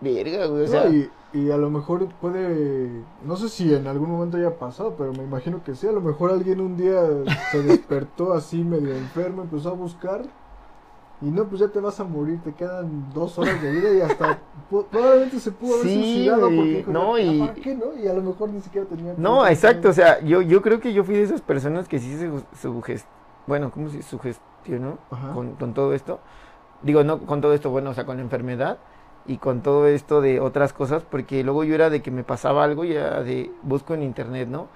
verga, 0.00 0.46
güey, 0.46 0.64
o 0.64 0.68
sea, 0.68 0.84
No, 0.84 0.88
y, 0.88 1.12
y 1.32 1.50
a 1.50 1.56
lo 1.56 1.70
mejor 1.70 2.08
puede, 2.16 3.06
no 3.20 3.36
sé 3.36 3.48
si 3.48 3.74
en 3.74 3.86
algún 3.86 4.10
momento 4.10 4.36
haya 4.36 4.58
pasado, 4.58 4.96
pero 4.96 5.14
me 5.14 5.22
imagino 5.24 5.62
que 5.62 5.74
sí, 5.74 5.86
a 5.86 5.92
lo 5.92 6.00
mejor 6.00 6.30
alguien 6.32 6.60
un 6.60 6.76
día 6.76 7.02
se 7.50 7.62
despertó 7.62 8.32
así 8.32 8.64
medio 8.64 8.94
enfermo, 8.96 9.42
empezó 9.42 9.70
a 9.70 9.74
buscar 9.74 10.22
y 11.22 11.30
no, 11.30 11.44
pues 11.44 11.60
ya 11.60 11.68
te 11.68 11.80
vas 11.80 11.98
a 12.00 12.04
morir, 12.04 12.40
te 12.42 12.52
quedan 12.52 13.12
dos 13.14 13.38
horas 13.38 13.62
de 13.62 13.70
vida 13.72 13.94
y 13.94 14.00
hasta 14.00 14.38
probablemente 14.90 15.38
se 15.38 15.52
pudo 15.52 15.74
haber 15.74 15.86
Sí, 15.88 15.94
suicidado 15.94 16.50
porque 16.56 16.76
dijo, 16.78 16.92
no, 16.92 17.18
"Ya, 17.18 17.24
y- 17.24 17.38
¿para 17.40 17.54
qué 17.54 17.74
no? 17.74 17.96
Y 17.96 18.08
a 18.08 18.14
lo 18.14 18.22
mejor 18.22 18.48
ni 18.50 18.60
siquiera 18.60 18.86
tenía... 18.86 19.14
No, 19.16 19.46
exacto, 19.46 19.88
o 19.88 19.92
sea, 19.92 20.20
yo, 20.20 20.42
yo 20.42 20.62
creo 20.62 20.80
que 20.80 20.92
yo 20.92 21.04
fui 21.04 21.14
de 21.14 21.22
esas 21.22 21.40
personas 21.40 21.86
que 21.88 21.98
sí 21.98 22.16
se 22.16 22.30
sugest... 22.60 23.06
bueno, 23.46 23.70
¿cómo 23.70 23.88
se 23.88 24.02
sugestionó 24.02 24.98
con, 25.34 25.54
con 25.54 25.74
todo 25.74 25.92
esto? 25.94 26.18
Digo, 26.82 27.04
no 27.04 27.20
con 27.20 27.40
todo 27.40 27.54
esto, 27.54 27.70
bueno, 27.70 27.90
o 27.90 27.94
sea, 27.94 28.04
con 28.04 28.16
la 28.16 28.22
enfermedad 28.22 28.78
y 29.26 29.36
con 29.36 29.60
todo 29.62 29.86
esto 29.86 30.20
de 30.20 30.40
otras 30.40 30.72
cosas, 30.72 31.04
porque 31.08 31.44
luego 31.44 31.62
yo 31.62 31.76
era 31.76 31.90
de 31.90 32.02
que 32.02 32.10
me 32.10 32.24
pasaba 32.24 32.64
algo 32.64 32.84
y 32.84 32.92
era 32.92 33.22
de 33.22 33.52
busco 33.62 33.94
en 33.94 34.02
internet, 34.02 34.48
¿no? 34.48 34.66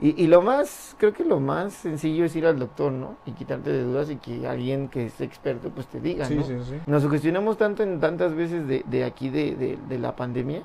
Y, 0.00 0.22
y 0.22 0.26
lo 0.26 0.42
más, 0.42 0.96
creo 0.98 1.12
que 1.12 1.24
lo 1.24 1.38
más 1.40 1.72
sencillo 1.72 2.24
es 2.24 2.34
ir 2.34 2.46
al 2.46 2.58
doctor, 2.58 2.90
¿no? 2.92 3.16
Y 3.26 3.32
quitarte 3.32 3.70
de 3.70 3.82
dudas 3.84 4.10
y 4.10 4.16
que 4.16 4.46
alguien 4.46 4.88
que 4.88 5.06
es 5.06 5.20
experto 5.20 5.70
pues 5.70 5.86
te 5.86 6.00
diga, 6.00 6.26
Sí, 6.26 6.34
¿no? 6.36 6.42
sí, 6.42 6.54
sí. 6.64 6.74
Nos 6.86 7.02
sugestionamos 7.02 7.56
tanto 7.56 7.82
en 7.84 8.00
tantas 8.00 8.34
veces 8.34 8.66
de, 8.66 8.84
de 8.86 9.04
aquí 9.04 9.30
de, 9.30 9.54
de- 9.54 9.78
de 9.88 9.98
la 9.98 10.16
pandemia 10.16 10.62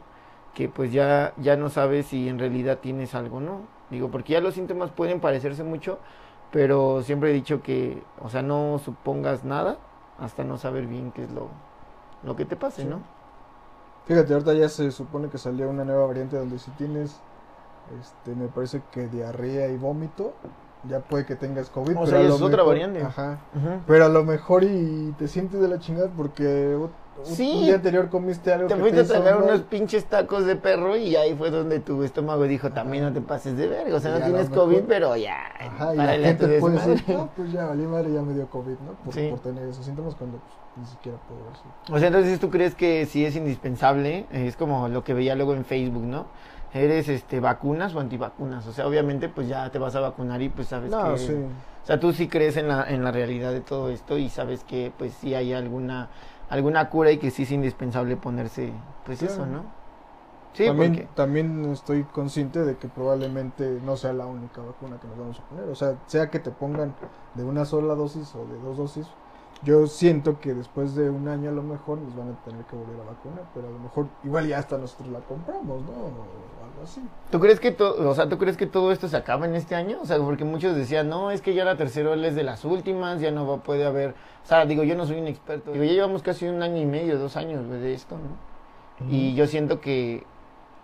que 0.55 0.67
pues 0.67 0.91
ya, 0.91 1.33
ya 1.37 1.55
no 1.55 1.69
sabes 1.69 2.07
si 2.07 2.27
en 2.27 2.39
realidad 2.39 2.79
tienes 2.81 3.13
algo 3.15 3.37
o 3.37 3.39
no. 3.39 3.61
Digo, 3.91 4.09
porque 4.09 4.33
ya 4.33 4.41
los 4.41 4.55
síntomas 4.55 4.89
pueden 4.91 5.19
parecerse 5.19 5.63
mucho, 5.63 5.99
pero 6.51 7.01
siempre 7.03 7.29
he 7.29 7.33
dicho 7.33 7.61
que, 7.61 8.01
o 8.21 8.29
sea, 8.29 8.41
no 8.41 8.79
supongas 8.83 9.43
nada 9.45 9.77
hasta 10.19 10.43
no 10.43 10.57
saber 10.57 10.85
bien 10.87 11.11
qué 11.11 11.23
es 11.23 11.31
lo, 11.31 11.47
lo 12.23 12.35
que 12.35 12.45
te 12.45 12.55
pase. 12.55 12.83
¿no? 12.83 12.99
Fíjate, 14.05 14.33
ahorita 14.33 14.53
ya 14.53 14.67
se 14.69 14.91
supone 14.91 15.29
que 15.29 15.37
salió 15.37 15.69
una 15.69 15.85
nueva 15.85 16.07
variante 16.07 16.35
donde 16.37 16.57
si 16.57 16.71
tienes, 16.71 17.19
este, 17.99 18.35
me 18.35 18.47
parece 18.47 18.81
que 18.91 19.07
diarrea 19.07 19.67
y 19.67 19.77
vómito, 19.77 20.33
ya 20.87 20.99
puede 20.99 21.25
que 21.25 21.35
tengas 21.35 21.69
COVID. 21.69 21.91
O 21.97 21.99
pero 22.01 22.05
sea, 22.07 22.19
a 22.19 22.21
ya 22.23 22.29
lo 22.29 22.35
es 22.35 22.41
otra 22.41 22.63
variante. 22.63 23.01
Ajá. 23.03 23.39
Pero 23.87 24.05
a 24.05 24.09
lo 24.09 24.23
mejor 24.23 24.63
y 24.63 25.13
te 25.17 25.27
sientes 25.27 25.59
de 25.59 25.67
la 25.67 25.79
chingada 25.79 26.09
porque 26.15 26.75
un, 26.75 26.89
Sí. 27.21 27.51
un 27.53 27.65
día 27.65 27.75
anterior 27.75 28.07
comiste 28.09 28.53
algo 28.53 28.69
Te 28.69 28.75
que 28.75 28.79
fuiste 28.79 29.01
a 29.01 29.03
tragar 29.03 29.35
mal. 29.41 29.43
unos 29.49 29.61
pinches 29.63 30.05
tacos 30.05 30.45
de 30.45 30.55
perro 30.55 30.95
y 30.95 31.17
ahí 31.17 31.35
fue 31.35 31.51
donde 31.51 31.81
tu 31.81 32.01
estómago 32.03 32.43
dijo, 32.45 32.71
también 32.71 33.03
no 33.03 33.11
te 33.11 33.19
pases 33.19 33.57
de 33.57 33.67
verga. 33.67 33.97
O 33.97 33.99
sea, 33.99 34.11
Y 34.11 34.19
no 34.21 34.25
tienes 34.27 34.49
mejor- 34.49 34.67
COVID, 34.69 34.81
pero 34.87 35.17
ya. 35.17 35.35
Ajá, 35.59 35.93
y 35.93 35.97
la 35.97 36.13
gente 36.13 36.59
puede 36.61 36.75
decir, 36.75 36.91
desmadre. 36.93 37.13
no, 37.17 37.29
pues 37.35 37.51
ya 37.51 37.65
valí 37.65 37.83
madre, 37.83 38.13
ya 38.13 38.21
me 38.21 38.33
dio 38.33 38.47
COVID, 38.47 38.77
¿no? 38.85 38.93
Por, 39.03 39.13
Sí. 39.13 39.27
por 39.31 39.39
tener 39.39 39.67
esos 39.67 39.83
síntomas 39.85 40.15
cuando 40.15 40.37
pues, 40.37 40.53
ni 40.77 40.85
siquiera 40.85 41.17
puedo 41.27 41.41
decir. 41.49 41.65
O 41.93 41.99
sea, 41.99 42.07
entonces 42.07 42.39
tú 42.39 42.49
crees 42.49 42.73
que 42.73 43.05
sí 43.05 43.25
es 43.25 43.35
indispensable, 43.35 44.25
es 44.31 44.55
como 44.55 44.87
lo 44.87 45.03
que 45.03 45.13
veía 45.13 45.35
luego 45.35 45.53
en 45.55 45.65
Facebook, 45.65 46.03
¿no? 46.03 46.27
Eres 46.73 47.09
este 47.09 47.39
vacunas 47.39 47.95
o 47.95 47.99
antivacunas. 47.99 48.65
O 48.67 48.71
sea, 48.73 48.87
obviamente 48.87 49.29
pues 49.29 49.47
ya 49.47 49.69
te 49.71 49.79
vas 49.79 49.95
a 49.95 49.99
vacunar 50.01 50.41
y 50.41 50.49
pues 50.49 50.67
sabes 50.67 50.91
No, 50.91 51.13
que 51.13 51.17
sí. 51.19 51.33
o 51.33 51.85
sea, 51.85 51.99
tú 51.99 52.11
sí 52.13 52.27
crees 52.27 52.57
en 52.57 52.67
la 52.67 52.83
en 52.89 53.03
la 53.03 53.11
realidad 53.11 53.51
de 53.51 53.61
todo 53.61 53.89
esto 53.89 54.17
y 54.17 54.29
sabes 54.29 54.63
que 54.63 54.91
pues 54.97 55.13
sí 55.13 55.33
hay 55.35 55.53
alguna 55.53 56.09
alguna 56.49 56.89
cura 56.89 57.11
y 57.11 57.17
que 57.17 57.31
sí 57.31 57.43
es 57.43 57.51
indispensable 57.51 58.15
ponerse 58.17 58.71
pues 59.05 59.19
Claro. 59.19 59.33
eso, 59.33 59.45
¿no? 59.45 59.63
Sí, 60.53 60.65
también, 60.65 60.93
porque 60.93 61.07
también 61.15 61.65
estoy 61.71 62.03
consciente 62.03 62.65
de 62.65 62.75
que 62.75 62.87
probablemente 62.87 63.79
no 63.85 63.95
sea 63.97 64.13
la 64.13 64.25
única 64.25 64.61
vacuna 64.61 64.99
que 64.99 65.07
nos 65.07 65.17
vamos 65.17 65.39
a 65.39 65.43
poner. 65.49 65.69
O 65.69 65.75
sea, 65.75 65.95
sea 66.07 66.29
que 66.29 66.39
te 66.39 66.51
pongan 66.51 66.95
de 67.35 67.43
una 67.43 67.65
sola 67.65 67.93
dosis 67.95 68.33
o 68.35 68.45
de 68.45 68.57
dos 68.59 68.77
dosis, 68.77 69.07
yo 69.61 69.87
siento 69.87 70.39
que 70.39 70.53
después 70.53 70.95
de 70.95 71.09
un 71.09 71.27
año 71.27 71.49
a 71.49 71.53
lo 71.53 71.63
mejor 71.63 71.97
nos 71.97 72.15
van 72.15 72.29
a 72.29 72.43
tener 72.45 72.63
que 72.65 72.75
volver 72.75 73.01
a 73.01 73.11
vacunar, 73.11 73.43
pero 73.53 73.67
a 73.67 73.71
lo 73.71 73.79
mejor 73.79 74.07
igual 74.23 74.47
ya 74.47 74.59
hasta 74.59 74.77
nosotros 74.77 75.09
la 75.09 75.19
compramos, 75.19 75.81
¿no? 75.83 75.91
O 75.91 76.63
algo 76.63 76.83
así. 76.83 77.01
¿Tú 77.29 77.39
crees 77.39 77.59
que 77.59 77.71
todo, 77.71 78.09
o 78.09 78.15
sea, 78.15 78.29
tú 78.29 78.37
crees 78.37 78.55
que 78.55 78.67
todo 78.67 78.91
esto 78.91 79.09
se 79.09 79.17
acaba 79.17 79.45
en 79.45 79.55
este 79.55 79.75
año? 79.75 79.99
O 80.01 80.05
sea, 80.05 80.17
porque 80.17 80.45
muchos 80.45 80.75
decían, 80.75 81.09
"No, 81.09 81.29
es 81.31 81.41
que 81.41 81.53
ya 81.53 81.65
la 81.65 81.75
tercera 81.75 82.11
ola 82.11 82.27
es 82.27 82.35
de 82.35 82.43
las 82.43 82.63
últimas, 82.63 83.19
ya 83.19 83.31
no 83.31 83.45
va, 83.45 83.57
puede 83.57 83.85
haber." 83.85 84.11
O 84.43 84.47
sea, 84.47 84.65
digo, 84.65 84.83
yo 84.83 84.95
no 84.95 85.05
soy 85.05 85.19
un 85.19 85.27
experto. 85.27 85.73
Digo, 85.73 85.83
ya 85.83 85.91
llevamos 85.91 86.23
casi 86.23 86.47
un 86.47 86.63
año 86.63 86.77
y 86.77 86.85
medio, 86.85 87.19
dos 87.19 87.35
años 87.35 87.69
de 87.69 87.93
esto, 87.93 88.15
¿no? 88.15 89.09
Y 89.09 89.33
yo 89.33 89.47
siento 89.47 89.79
que 89.79 90.23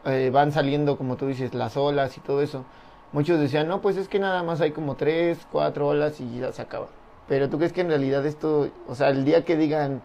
eh, 0.05 0.29
van 0.32 0.51
saliendo, 0.51 0.98
como 0.98 1.17
tú 1.17 1.27
dices, 1.27 1.53
las 1.53 1.77
olas 1.77 2.17
y 2.17 2.22
todo 2.22 2.41
eso. 2.41 2.63
Muchos 3.12 3.39
decían, 3.39 3.67
no, 3.67 3.82
pues 3.82 3.98
es 3.98 4.08
que 4.08 4.20
nada 4.20 4.44
más 4.44 4.62
hay 4.62 4.72
como 4.72 4.96
tres, 4.96 5.48
cuatro 5.51 5.88
olas 5.88 6.20
y 6.20 6.39
ya 6.39 6.51
se 6.51 6.62
acaba. 6.62 6.88
Pero 7.27 7.50
tú 7.50 7.58
crees 7.58 7.74
que 7.74 7.82
en 7.82 7.88
realidad 7.89 8.25
esto, 8.25 8.70
o 8.88 8.96
sea, 8.96 9.10
el 9.10 9.25
día 9.25 9.44
que 9.46 9.55
digan, 9.58 10.01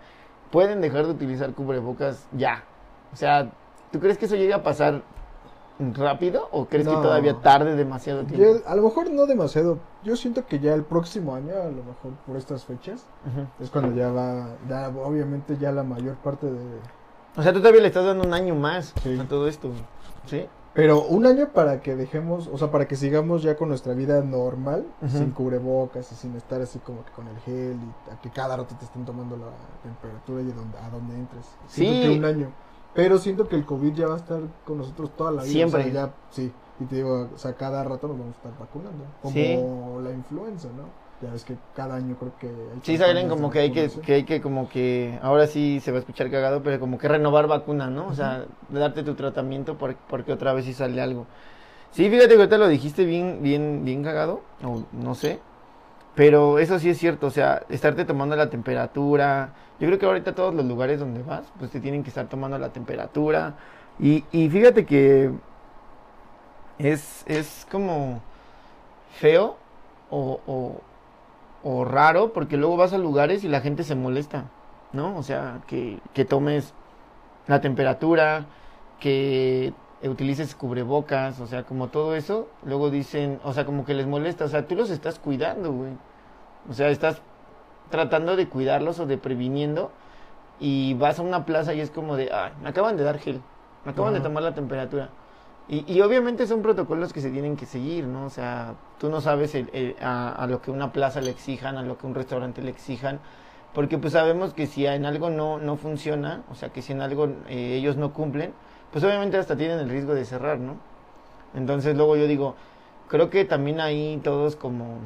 pueden 0.51 0.81
dejar 0.81 1.05
de 1.07 1.13
utilizar 1.13 1.53
cubrebocas, 1.55 2.27
ya. 2.33 2.65
O 3.13 3.17
sea, 3.17 3.51
¿tú 3.93 4.01
crees 4.01 4.17
que 4.19 4.25
eso 4.27 4.37
llegue 4.37 4.55
a 4.55 4.63
pasar 4.63 5.03
rápido 5.95 6.49
o 6.53 6.67
crees 6.67 6.87
que 6.87 6.93
todavía 6.95 7.35
tarde 7.41 7.75
demasiado 7.75 8.25
tiempo? 8.25 8.45
Yo- 8.45 8.69
a 8.69 8.75
lo 8.75 8.83
mejor 8.83 9.11
no 9.11 9.27
demasiado. 9.27 9.79
Yo 10.03 10.17
siento 10.17 10.47
que 10.47 10.59
ya 10.59 10.75
el 10.75 10.83
próximo 10.83 11.35
año, 11.35 11.53
a 11.55 11.65
lo 11.67 11.83
mejor 11.85 12.13
por 12.27 12.37
estas 12.37 12.65
fechas, 12.65 13.07
es 13.61 13.71
cuando 13.71 13.95
ya 13.97 14.11
va, 14.11 14.49
ya 14.69 14.89
obviamente 14.89 15.57
ya 15.59 15.73
la 15.73 15.83
mayor 15.83 16.17
parte 16.17 16.47
de... 16.47 16.61
O 17.37 17.43
sea, 17.43 17.53
tú 17.53 17.61
todavía 17.61 17.81
le 17.83 17.87
estás 17.89 18.05
dando 18.05 18.25
un 18.27 18.35
año 18.35 18.55
más 18.55 18.93
Sí. 19.03 19.19
a 19.19 19.25
todo 19.29 19.47
esto. 19.49 19.71
¿Sí? 20.27 20.47
Pero 20.73 21.03
un 21.03 21.27
año 21.27 21.49
para 21.53 21.81
que 21.83 21.97
dejemos, 21.97 22.47
o 22.47 22.57
sea, 22.57 22.71
para 22.71 22.87
que 22.87 22.95
sigamos 22.95 23.43
ya 23.43 23.57
con 23.57 23.69
nuestra 23.69 23.93
vida 23.93 24.21
normal, 24.23 24.87
sin 25.09 25.33
cubrebocas 25.33 26.13
y 26.13 26.15
sin 26.15 26.37
estar 26.37 26.61
así 26.63 26.79
como 26.79 27.05
que 27.05 27.11
con 27.11 27.27
el 27.27 27.37
gel 27.41 27.77
y 27.77 28.11
a 28.13 28.21
que 28.21 28.31
cada 28.31 28.57
rato 28.57 28.77
te 28.79 28.85
estén 28.85 29.05
tomando 29.05 29.37
la 29.37 29.47
temperatura 29.83 30.43
y 30.43 30.51
a 30.51 30.55
donde, 30.55 30.79
a 30.79 30.91
donde 30.91 31.15
entres. 31.17 31.45
Siento 31.67 32.03
Sí. 32.03 32.09
que 32.13 32.19
un 32.19 32.25
año. 32.25 32.53
Pero 32.95 33.19
siento 33.19 33.49
que 33.49 33.57
el 33.57 33.65
COVID 33.67 33.93
ya 33.95 34.07
va 34.07 34.15
a 34.15 34.19
estar 34.19 34.41
con 34.65 34.79
nosotros 34.79 35.11
toda 35.17 35.33
la 35.33 35.43
vida. 35.43 35.53
Siempre. 35.53 35.81
O 35.81 35.85
sea, 35.85 35.93
ya, 35.93 36.15
sí. 36.31 36.53
Y 36.79 36.85
te 36.85 36.97
digo, 36.97 37.29
o 37.35 37.39
sea, 37.39 37.53
cada 37.55 37.83
rato 37.85 38.07
nos 38.09 38.19
vamos 38.19 38.35
a 38.35 38.37
estar 38.49 38.59
vacunando. 38.59 39.05
Como 39.23 39.35
Sí. 39.35 39.59
la 40.05 40.11
influenza, 40.13 40.69
¿no? 40.69 40.85
Ya 41.23 41.31
ves 41.33 41.45
que 41.45 41.55
cada 41.77 41.97
año 41.97 42.17
creo 42.19 42.33
que... 42.41 42.47
hay 42.47 42.81
Sí, 42.83 42.97
salen 42.97 43.29
como 43.29 43.51
que 43.51 43.59
hay 43.59 43.73
que, 43.73 43.91
que 43.91 44.15
hay 44.15 44.25
que 44.25 44.41
como 44.41 44.69
que, 44.71 45.19
ahora 45.23 45.47
sí 45.47 45.81
se 45.81 45.91
va 45.93 45.99
a 45.99 46.01
escuchar 46.01 46.31
cagado, 46.31 46.63
pero 46.63 46.81
como 46.81 46.97
que 46.99 47.09
renovar 47.09 47.47
vacuna, 47.47 47.89
¿no? 47.89 48.09
O 48.09 48.15
sea, 48.15 48.47
darte 48.71 49.03
tu 49.03 49.15
tratamiento 49.15 49.77
por- 49.77 49.97
porque 50.09 50.33
otra 50.33 50.55
vez 50.55 50.65
sí 50.65 50.73
sale 50.73 51.01
algo. 51.01 51.27
Sí, 51.93 52.09
fíjate 52.09 52.29
que 52.31 52.37
ahorita 52.37 52.57
lo 52.59 52.69
dijiste 52.69 53.05
bien, 53.05 53.41
bien, 53.43 53.85
bien 53.85 54.03
cagado, 54.03 54.41
o 54.65 54.83
no 54.93 55.15
sé, 55.15 55.41
pero 56.15 56.59
eso 56.59 56.79
sí 56.79 56.91
es 56.91 56.99
cierto, 56.99 57.29
o 57.29 57.31
sea, 57.31 57.63
estarte 57.69 58.05
tomando 58.05 58.37
la 58.37 58.51
temperatura, 58.51 59.51
yo 59.81 59.87
creo 59.89 59.99
que 59.99 60.07
ahorita 60.07 60.35
todos 60.35 60.55
los 60.55 60.65
lugares 60.67 61.01
donde 61.01 61.23
vas, 61.23 61.45
pues 61.59 61.71
te 61.71 61.81
tienen 61.81 62.03
que 62.03 62.11
estar 62.11 62.27
tomando 62.29 62.59
la 62.59 62.71
temperatura, 62.71 63.55
y, 63.99 64.25
y 64.33 64.49
fíjate 64.51 64.87
que 64.87 65.31
es, 66.79 67.25
es 67.27 67.67
como 67.71 68.21
feo 69.21 69.57
o, 70.11 70.41
o, 70.47 70.60
o 71.63 71.85
raro 71.85 72.33
porque 72.33 72.57
luego 72.57 72.77
vas 72.77 72.93
a 72.93 72.99
lugares 72.99 73.45
y 73.45 73.49
la 73.49 73.61
gente 73.61 73.85
se 73.85 73.95
molesta, 73.95 74.45
¿no? 74.93 75.17
O 75.17 75.23
sea, 75.23 75.61
que, 75.67 75.99
que 76.15 76.25
tomes 76.25 76.75
la 77.47 77.61
temperatura, 77.61 78.47
que 78.99 79.73
utilices 80.09 80.55
cubrebocas, 80.55 81.41
o 81.41 81.47
sea, 81.47 81.65
como 81.65 81.89
todo 81.89 82.15
eso, 82.15 82.49
luego 82.65 82.91
dicen, 82.91 83.41
o 83.45 83.53
sea, 83.53 83.67
como 83.67 83.85
que 83.85 83.95
les 83.95 84.07
molesta, 84.07 84.45
o 84.45 84.49
sea, 84.49 84.67
tú 84.67 84.75
los 84.75 84.91
estás 84.91 85.19
cuidando, 85.19 85.73
güey. 85.73 85.93
O 86.69 86.73
sea, 86.75 86.89
estás 86.89 87.23
tratando 87.91 88.37
de 88.37 88.49
cuidarlos 88.49 89.01
o 89.01 89.07
de 89.07 89.19
previniendo 89.19 89.93
y 90.61 90.95
vas 90.95 91.19
a 91.19 91.23
una 91.23 91.45
plaza 91.47 91.75
y 91.75 91.81
es 91.81 91.91
como 91.91 92.17
de, 92.17 92.31
ay, 92.33 92.53
me 92.63 92.69
acaban 92.71 92.97
de 92.97 93.05
dar 93.05 93.19
gel, 93.19 93.43
me 93.85 93.93
acaban 93.93 94.15
de 94.15 94.21
tomar 94.21 94.43
la 94.43 94.55
temperatura. 94.55 95.11
Y, 95.71 95.85
y 95.93 96.01
obviamente 96.01 96.47
son 96.49 96.63
protocolos 96.63 97.13
que 97.13 97.21
se 97.21 97.31
tienen 97.31 97.57
que 97.57 97.65
seguir, 97.65 98.05
¿no? 98.07 98.27
O 98.27 98.31
sea, 98.31 98.75
tú 98.99 99.09
no 99.09 99.21
sabes 99.21 99.55
el- 99.55 99.97
a, 100.03 100.47
lo 100.49 100.61
que 100.61 100.71
una 100.73 100.93
plaza 100.93 101.21
le 101.21 101.31
exijan, 101.31 101.77
a 101.77 101.83
lo 101.83 101.97
que 101.97 102.07
un 102.07 102.15
restaurante 102.15 102.61
le 102.61 102.71
exijan, 102.71 103.21
porque 103.73 103.97
pues 103.99 104.13
sabemos 104.15 104.53
que 104.53 104.67
si 104.67 104.87
en 104.87 105.07
algo 105.07 105.31
no, 105.31 105.59
no 105.59 105.77
funciona, 105.77 106.43
o 106.51 106.57
sea, 106.57 106.71
que 106.71 106.83
si 106.83 106.93
en 106.93 107.03
algo 107.03 107.29
eh, 107.49 107.77
ellos 107.79 107.97
no 107.97 108.13
cumplen, 108.13 108.53
pues 108.91 109.05
obviamente 109.05 109.37
hasta 109.39 109.57
tienen 109.57 109.79
el 109.79 109.89
riesgo 109.89 110.15
de 110.15 110.25
cerrar, 110.25 110.59
¿no? 110.59 110.75
Entonces 111.55 111.97
luego 111.97 112.17
yo 112.17 112.27
digo, 112.27 112.57
creo 113.09 113.31
que 113.31 113.45
también 113.45 113.81
ahí 113.81 114.21
todos 114.25 114.57
como, 114.57 114.99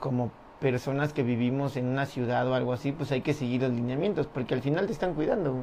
como 0.00 0.30
personas 0.60 1.12
que 1.12 1.22
vivimos 1.22 1.76
en 1.76 1.86
una 1.86 2.06
ciudad 2.06 2.46
o 2.48 2.54
algo 2.54 2.72
así, 2.72 2.92
pues 2.92 3.12
hay 3.12 3.20
que 3.20 3.34
seguir 3.34 3.62
los 3.62 3.72
lineamientos, 3.72 4.26
porque 4.26 4.54
al 4.54 4.62
final 4.62 4.86
te 4.86 4.92
están 4.92 5.14
cuidando. 5.14 5.54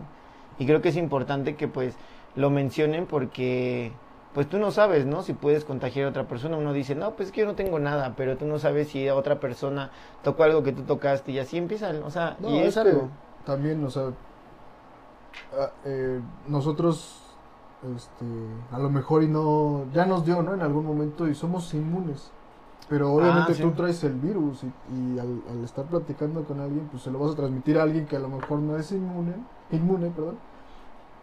Y 0.58 0.66
creo 0.66 0.82
que 0.82 0.90
es 0.90 0.96
importante 0.98 1.56
que 1.56 1.68
pues 1.68 1.96
lo 2.36 2.50
mencionen 2.50 3.06
porque 3.06 3.92
pues 4.34 4.50
tú 4.50 4.58
no 4.58 4.72
sabes, 4.72 5.06
¿no? 5.06 5.24
Si 5.24 5.34
puedes 5.34 5.64
contagiar 5.66 6.08
a 6.08 6.10
otra 6.10 6.28
persona. 6.28 6.58
Uno 6.58 6.74
dice, 6.74 6.94
no, 6.96 7.12
pues 7.16 7.30
es 7.30 7.34
que 7.34 7.42
yo 7.42 7.48
no 7.48 7.56
tengo 7.56 7.80
nada, 7.80 8.16
pero 8.18 8.38
tú 8.38 8.46
no 8.46 8.60
sabes 8.60 8.90
si 8.90 9.08
a 9.08 9.16
otra 9.16 9.40
persona 9.40 9.92
tocó 10.24 10.44
algo 10.44 10.62
que 10.64 10.74
tú 10.74 10.84
tocaste 10.84 11.32
y 11.32 11.40
así 11.40 11.58
empiezan, 11.58 12.04
o 12.04 12.10
sea, 12.12 12.36
No, 12.40 12.50
y 12.50 12.60
es, 12.60 12.76
es 12.76 12.78
que 12.78 12.80
algo. 12.90 13.10
también, 13.46 13.84
o 13.86 13.90
sea, 13.90 14.12
eh, 15.86 16.22
nosotros, 16.48 17.22
este, 17.96 18.26
a 18.72 18.80
lo 18.80 18.90
mejor 18.90 19.24
y 19.24 19.28
no, 19.28 19.86
ya 19.94 20.06
nos 20.06 20.26
dio, 20.26 20.42
¿no? 20.44 20.54
En 20.54 20.62
algún 20.62 20.86
momento 20.86 21.28
y 21.28 21.36
somos 21.36 21.74
inmunes. 21.74 22.32
Pero 22.88 23.14
obviamente 23.14 23.54
Ah, 23.54 23.56
sí. 23.56 23.64
tú 23.64 23.72
traes 23.72 24.04
el 24.04 24.14
virus 24.14 24.64
y, 24.64 24.68
y 24.94 25.20
al, 25.20 25.42
al 25.50 25.64
estar 25.64 25.86
platicando 25.86 26.44
con 26.46 26.60
alguien, 26.60 26.88
pues 26.90 27.04
se 27.04 27.12
lo 27.12 27.20
vas 27.20 27.32
a 27.32 27.36
transmitir 27.36 27.80
a 27.80 27.84
alguien 27.84 28.06
que 28.06 28.16
a 28.16 28.20
lo 28.20 28.30
mejor 28.30 28.60
no 28.60 28.78
es 28.78 28.92
inmune, 28.92 29.34
inmune, 29.72 30.12
perdón. 30.12 30.38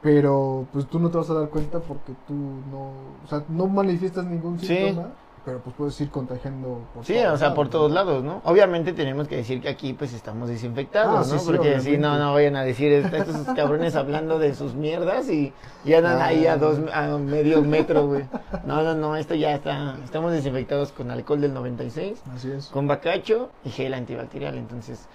Pero 0.03 0.67
pues 0.73 0.87
tú 0.89 0.99
no 0.99 1.11
te 1.11 1.19
vas 1.19 1.31
a 1.31 1.35
dar 1.35 1.49
cuenta 1.49 1.79
porque 1.79 2.13
tú 2.27 2.35
no, 2.35 2.93
o 3.25 3.29
sea, 3.29 3.45
no 3.49 3.67
manifiestas 3.69 4.25
ningún 4.25 4.59
Sí. 4.59 4.67
síntoma, 4.67 5.11
pero 5.45 5.61
pues 5.61 5.77
puedes 5.77 6.01
ir 6.01 6.11
contagiando 6.11 6.81
por 6.93 7.05
Sí, 7.05 7.17
o 7.19 7.37
sea, 7.37 7.55
por 7.55 7.69
todos 7.69 7.93
lados, 7.93 8.25
¿no? 8.25 8.41
Obviamente 8.45 8.93
tenemos 8.93 9.29
que 9.29 9.37
decir 9.37 9.61
que 9.61 9.69
aquí 9.69 9.93
pues 9.93 10.13
estamos 10.13 10.49
desinfectados, 10.49 11.15
Ah, 11.15 11.19
¿no? 11.19 11.25
sí, 11.25 11.39
sí, 11.39 11.47
Porque 11.47 11.81
si 11.81 11.99
no, 11.99 12.09
obviamente. 12.09 12.19
no 12.25 12.33
vayan 12.35 12.57
a 12.57 12.65
decir 12.65 12.91
est- 12.93 13.15
estos 13.15 13.47
cabrones 13.57 13.95
hablando 13.95 14.41
de 14.41 14.55
sus 14.57 14.75
mierdas 14.75 15.29
y, 15.31 15.53
y 15.85 15.95
andan 15.95 16.21
Ah. 16.21 16.27
ahí 16.27 16.47
a 16.49 16.57
dos, 16.57 16.79
a 16.93 17.07
medio 17.19 17.63
metro, 17.63 18.09
güey. 18.09 18.25
No, 18.67 18.83
no, 18.83 18.95
no, 18.97 19.15
esto 19.15 19.37
ya 19.37 19.55
está, 19.55 19.97
estamos 20.05 20.33
desinfectados 20.33 20.91
con 20.91 21.13
alcohol 21.13 21.41
del 21.41 21.55
96, 21.55 22.23
Así 22.35 22.51
es. 22.51 22.67
con 22.67 22.89
bacacho 22.89 23.51
y 23.65 23.71
gel 23.71 23.95
antibacterial, 23.95 24.57
entonces, 24.59 25.09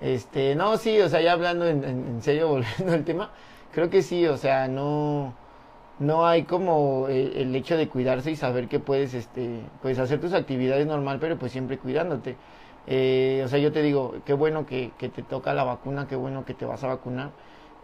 este, 0.00 0.54
no, 0.54 0.76
sí, 0.76 1.00
o 1.00 1.08
sea, 1.08 1.20
ya 1.20 1.32
hablando 1.32 1.66
en, 1.66 1.82
en- 1.84 2.06
en 2.06 2.22
serio, 2.22 2.46
volviendo 2.78 2.92
al 2.92 3.04
tema, 3.04 3.30
creo 3.72 3.90
que 3.90 4.02
sí, 4.02 4.26
o 4.26 4.36
sea, 4.36 4.68
no, 4.68 5.34
no 5.98 6.26
hay 6.26 6.44
como 6.44 7.08
el, 7.08 7.54
hecho 7.54 7.76
de 7.76 7.88
cuidarse 7.88 8.30
y 8.30 8.36
saber 8.36 8.68
que 8.68 8.80
puedes, 8.80 9.14
este, 9.14 9.60
pues 9.82 9.98
hacer 9.98 10.20
tus 10.20 10.32
actividades 10.32 10.86
normal, 10.86 11.18
pero 11.20 11.38
pues 11.38 11.52
siempre 11.52 11.78
cuidándote. 11.78 12.36
Eh, 12.86 13.42
o 13.44 13.48
sea, 13.48 13.58
yo 13.58 13.72
te 13.72 13.82
digo, 13.82 14.16
qué 14.24 14.32
bueno 14.32 14.66
que, 14.66 14.92
que 14.98 15.08
te 15.08 15.22
toca 15.22 15.54
la 15.54 15.64
vacuna, 15.64 16.08
qué 16.08 16.16
bueno 16.16 16.44
que 16.44 16.54
te 16.54 16.64
vas 16.64 16.82
a 16.84 16.88
vacunar. 16.88 17.30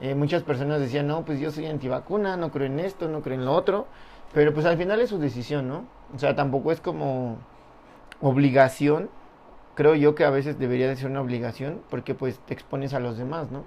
Eh, 0.00 0.14
muchas 0.14 0.42
personas 0.42 0.80
decían, 0.80 1.06
no, 1.06 1.24
pues 1.24 1.40
yo 1.40 1.50
soy 1.50 1.66
antivacuna, 1.66 2.36
no 2.36 2.50
creo 2.50 2.66
en 2.66 2.80
esto, 2.80 3.08
no 3.08 3.22
creo 3.22 3.36
en 3.36 3.44
lo 3.44 3.52
otro, 3.52 3.86
pero 4.34 4.52
pues 4.52 4.66
al 4.66 4.76
final 4.76 5.00
es 5.00 5.10
su 5.10 5.18
decisión, 5.18 5.68
¿no? 5.68 5.84
O 6.14 6.18
sea, 6.18 6.34
tampoco 6.34 6.72
es 6.72 6.80
como 6.80 7.38
obligación, 8.20 9.08
creo 9.74 9.94
yo 9.94 10.14
que 10.14 10.24
a 10.24 10.30
veces 10.30 10.58
debería 10.58 10.88
de 10.88 10.96
ser 10.96 11.10
una 11.10 11.20
obligación, 11.22 11.80
porque 11.90 12.14
pues 12.14 12.38
te 12.40 12.54
expones 12.54 12.92
a 12.94 13.00
los 13.00 13.16
demás, 13.16 13.50
¿no? 13.50 13.64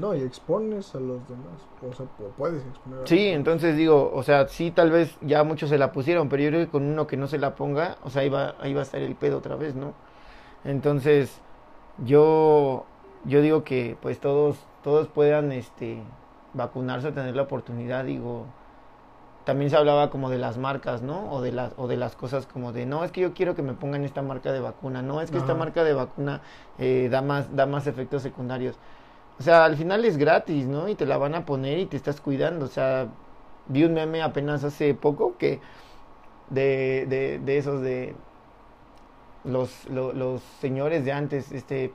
No, 0.00 0.14
y 0.14 0.22
expones 0.22 0.94
a 0.94 1.00
los 1.00 1.20
demás. 1.28 1.60
O 1.82 1.92
sea, 1.94 2.06
pu- 2.06 2.32
puedes 2.36 2.64
exponer 2.66 2.98
a 2.98 3.02
Sí, 3.06 3.16
los 3.16 3.24
demás. 3.24 3.36
entonces 3.36 3.76
digo, 3.76 4.10
o 4.14 4.22
sea, 4.22 4.48
sí, 4.48 4.70
tal 4.70 4.90
vez 4.90 5.16
ya 5.20 5.42
muchos 5.44 5.68
se 5.70 5.78
la 5.78 5.92
pusieron, 5.92 6.28
pero 6.28 6.42
yo 6.42 6.48
creo 6.50 6.64
que 6.66 6.70
con 6.70 6.84
uno 6.84 7.06
que 7.06 7.16
no 7.16 7.26
se 7.26 7.38
la 7.38 7.54
ponga, 7.54 7.96
o 8.04 8.10
sea, 8.10 8.22
ahí 8.22 8.28
va, 8.28 8.54
ahí 8.60 8.72
va 8.74 8.80
a 8.80 8.82
estar 8.84 9.00
el 9.00 9.14
pedo 9.16 9.38
otra 9.38 9.56
vez, 9.56 9.74
¿no? 9.74 9.92
Entonces, 10.64 11.40
yo, 12.06 12.84
yo 13.24 13.42
digo 13.42 13.64
que 13.64 13.96
pues 14.00 14.20
todos, 14.20 14.56
todos 14.84 15.08
puedan, 15.08 15.52
este, 15.52 15.98
vacunarse 16.54 17.12
tener 17.12 17.36
la 17.36 17.42
oportunidad, 17.42 18.04
digo, 18.04 18.46
también 19.44 19.70
se 19.70 19.76
hablaba 19.76 20.10
como 20.10 20.30
de 20.30 20.38
las 20.38 20.58
marcas, 20.58 21.02
¿no? 21.02 21.32
O 21.32 21.40
de 21.40 21.52
las, 21.52 21.72
o 21.76 21.88
de 21.88 21.96
las 21.96 22.14
cosas 22.14 22.46
como 22.46 22.72
de, 22.72 22.86
no, 22.86 23.04
es 23.04 23.10
que 23.10 23.22
yo 23.22 23.32
quiero 23.32 23.54
que 23.54 23.62
me 23.62 23.72
pongan 23.72 24.04
esta 24.04 24.22
marca 24.22 24.52
de 24.52 24.60
vacuna, 24.60 25.02
no, 25.02 25.20
es 25.20 25.30
que 25.30 25.38
esta 25.38 25.54
marca 25.54 25.82
de 25.82 25.94
vacuna 25.94 26.42
eh, 26.78 27.08
da 27.10 27.22
más, 27.22 27.54
da 27.56 27.66
más 27.66 27.86
efectos 27.86 28.22
secundarios. 28.22 28.76
O 29.40 29.42
sea, 29.42 29.64
al 29.64 29.76
final 29.76 30.04
es 30.04 30.18
gratis, 30.18 30.66
¿no? 30.66 30.88
Y 30.88 30.94
te 30.94 31.06
la 31.06 31.16
van 31.18 31.34
a 31.34 31.46
poner 31.46 31.78
y 31.78 31.86
te 31.86 31.96
estás 31.96 32.20
cuidando. 32.20 32.66
O 32.66 32.68
sea, 32.68 33.08
vi 33.68 33.84
un 33.84 33.94
meme 33.94 34.22
apenas 34.22 34.64
hace 34.64 34.94
poco 34.94 35.36
que 35.38 35.60
de, 36.50 37.06
de, 37.08 37.40
de 37.40 37.58
esos 37.58 37.82
de 37.82 38.14
los, 39.44 39.88
lo- 39.88 40.12
los 40.12 40.42
señores 40.60 41.04
de 41.04 41.12
antes, 41.12 41.52
este 41.52 41.92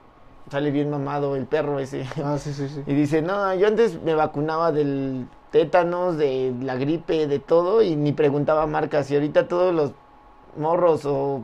sale 0.50 0.72
bien 0.72 0.90
mamado 0.90 1.36
el 1.36 1.46
perro 1.46 1.80
ese. 1.80 2.06
Ah, 2.24 2.38
sí, 2.38 2.54
sí, 2.54 2.68
sí. 2.70 2.82
Y 2.88 2.94
dice, 2.94 3.22
no, 3.22 3.54
yo 3.56 3.68
antes 3.68 4.02
me 4.02 4.16
vacunaba 4.16 4.72
del 4.72 5.28
tétanos, 5.52 6.18
de 6.18 6.54
la 6.62 6.76
gripe, 6.76 7.28
de 7.28 7.40
todo, 7.40 7.82
y 7.82 7.96
ni 7.96 8.12
preguntaba 8.14 8.68
marcas. 8.68 9.10
Y 9.12 9.16
ahorita 9.16 9.48
todos 9.48 9.74
los 9.74 9.92
morros, 10.58 11.06
o 11.06 11.42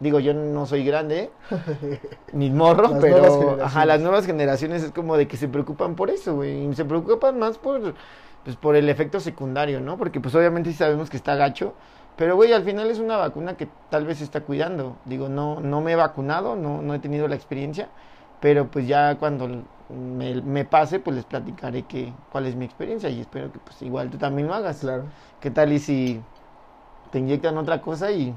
digo, 0.00 0.18
yo 0.18 0.34
no 0.34 0.66
soy 0.66 0.84
grande, 0.84 1.30
ni 2.32 2.50
morro, 2.50 2.88
Las 2.88 3.00
pero 3.00 3.58
ajá, 3.62 3.84
las 3.86 4.00
nuevas 4.00 4.26
generaciones 4.26 4.82
es 4.82 4.90
como 4.90 5.16
de 5.16 5.28
que 5.28 5.36
se 5.36 5.46
preocupan 5.46 5.94
por 5.94 6.10
eso, 6.10 6.36
güey. 6.36 6.66
Y 6.66 6.74
se 6.74 6.84
preocupan 6.84 7.38
más 7.38 7.58
por, 7.58 7.94
pues, 8.44 8.56
por 8.56 8.74
el 8.76 8.88
efecto 8.88 9.20
secundario, 9.20 9.80
¿no? 9.80 9.96
Porque 9.98 10.20
pues 10.20 10.34
obviamente 10.34 10.70
sí 10.70 10.76
sabemos 10.76 11.10
que 11.10 11.16
está 11.16 11.36
gacho. 11.36 11.74
Pero, 12.16 12.36
güey, 12.36 12.52
al 12.52 12.64
final 12.64 12.90
es 12.90 12.98
una 12.98 13.16
vacuna 13.16 13.56
que 13.56 13.68
tal 13.88 14.04
vez 14.04 14.18
se 14.18 14.24
está 14.24 14.40
cuidando. 14.42 14.96
Digo, 15.04 15.28
no, 15.28 15.60
no 15.60 15.80
me 15.80 15.92
he 15.92 15.96
vacunado, 15.96 16.56
no, 16.56 16.82
no 16.82 16.94
he 16.94 16.98
tenido 16.98 17.28
la 17.28 17.34
experiencia. 17.34 17.88
Pero 18.40 18.66
pues 18.68 18.86
ya 18.88 19.16
cuando 19.16 19.48
me, 19.88 20.40
me 20.42 20.64
pase, 20.64 20.98
pues 20.98 21.16
les 21.16 21.24
platicaré 21.24 21.82
que, 21.82 22.12
cuál 22.32 22.46
es 22.46 22.56
mi 22.56 22.64
experiencia 22.64 23.08
y 23.10 23.20
espero 23.20 23.52
que 23.52 23.58
pues 23.58 23.80
igual 23.82 24.10
tú 24.10 24.18
también 24.18 24.48
lo 24.48 24.54
hagas. 24.54 24.80
Claro. 24.80 25.04
¿Qué 25.40 25.50
tal 25.50 25.72
y 25.72 25.78
si 25.78 26.20
te 27.10 27.18
inyectan 27.18 27.58
otra 27.58 27.80
cosa 27.80 28.10
y, 28.10 28.34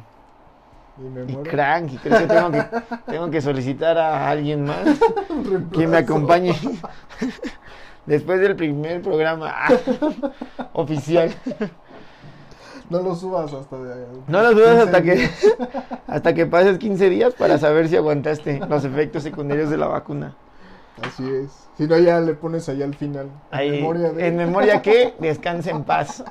Y 0.98 1.02
me 1.02 1.32
y 1.32 1.36
crank? 1.38 1.92
¿Y 1.94 1.98
crees 1.98 2.22
que 2.22 2.28
tengo, 2.28 2.52
que 2.52 2.66
tengo 3.12 3.32
que 3.32 3.42
solicitar 3.42 3.98
a 3.98 4.30
alguien 4.30 4.66
más 4.66 4.86
que 5.74 5.88
me 5.88 5.98
acompañe 5.98 6.56
después 8.06 8.40
del 8.40 8.56
primer 8.56 9.02
programa 9.02 9.52
ah, 9.52 9.70
oficial? 10.74 11.32
No 12.90 13.02
lo 13.02 13.16
subas 13.16 13.52
hasta 13.54 13.78
de. 13.78 14.06
No 14.28 14.44
lo 14.44 14.50
15 14.50 14.70
hasta 14.70 15.02
que, 15.02 15.30
hasta 16.06 16.34
que 16.34 16.46
pases 16.46 16.78
15 16.78 17.10
días 17.10 17.34
para 17.34 17.58
saber 17.58 17.88
si 17.88 17.96
aguantaste 17.96 18.60
los 18.70 18.86
efectos 18.86 19.24
secundarios 19.24 19.70
de 19.70 19.78
la 19.78 19.88
vacuna. 19.88 20.36
Así 21.02 21.28
es. 21.28 21.70
Si 21.76 21.88
no, 21.88 21.98
ya 21.98 22.20
le 22.20 22.36
pones 22.36 22.70
allá 22.70 22.86
al 22.86 22.94
final. 22.94 23.32
En 23.52 23.72
memoria 23.72 24.12
de. 24.12 24.28
en 24.28 24.36
memoria 24.36 24.82
que 24.84 25.16
descanse 25.20 25.72
en 25.72 25.84
paz. 25.86 26.24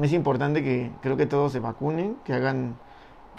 es 0.00 0.12
importante 0.12 0.62
que 0.62 0.92
creo 1.02 1.16
que 1.16 1.26
todos 1.26 1.50
se 1.50 1.58
vacunen, 1.58 2.16
que 2.24 2.34
hagan 2.34 2.76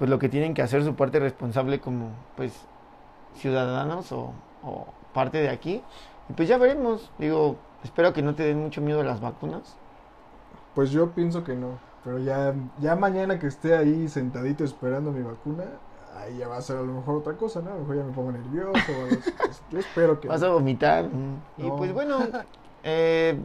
pues 0.02 0.10
lo 0.10 0.18
que 0.18 0.30
tienen 0.30 0.56
que 0.56 0.64
hacer, 0.64 0.84
su 0.84 0.96
parte 0.96 1.20
responsable 1.20 1.80
como 1.80 2.10
pues 2.36 2.66
ciudadanos 3.36 4.12
o, 4.12 4.34
o 4.64 4.88
parte 5.14 5.38
de 5.38 5.50
aquí. 5.50 5.84
Y 6.28 6.34
pues 6.34 6.50
ya 6.50 6.58
veremos. 6.58 7.12
Digo, 7.20 7.58
espero 7.84 8.12
que 8.12 8.24
no 8.24 8.34
te 8.34 8.42
den 8.42 8.60
mucho 8.60 8.82
miedo 8.82 9.04
las 9.04 9.22
vacunas. 9.22 9.78
Pues 10.74 10.90
yo 10.90 11.12
pienso 11.12 11.44
que 11.44 11.54
no. 11.54 11.78
Pero 12.04 12.18
ya, 12.18 12.56
ya 12.80 12.96
mañana 12.96 13.38
que 13.38 13.46
esté 13.46 13.78
ahí 13.78 14.08
sentadito 14.08 14.64
esperando 14.64 15.12
mi 15.12 15.22
vacuna, 15.22 15.66
ahí 16.18 16.36
ya 16.40 16.48
va 16.48 16.58
a 16.58 16.62
ser 16.64 16.78
a 16.78 16.82
lo 16.82 16.94
mejor 16.94 17.18
otra 17.18 17.34
cosa, 17.34 17.62
¿no? 17.62 17.70
A 17.70 17.74
lo 17.76 17.82
mejor 17.82 17.98
ya 17.98 18.04
me 18.04 18.12
pongo 18.12 18.32
nervioso 18.32 18.72
o 18.74 19.04
algo 19.04 19.18
así. 19.22 19.32
Pues, 19.38 19.62
Yo 19.70 19.78
espero 19.78 20.20
que. 20.20 20.28
Vas 20.30 20.42
a 20.42 20.48
no. 20.48 20.54
vomitar. 20.54 21.06
Y 21.60 21.70
pues 21.70 21.94
bueno, 21.94 22.22
eh, 22.84 23.40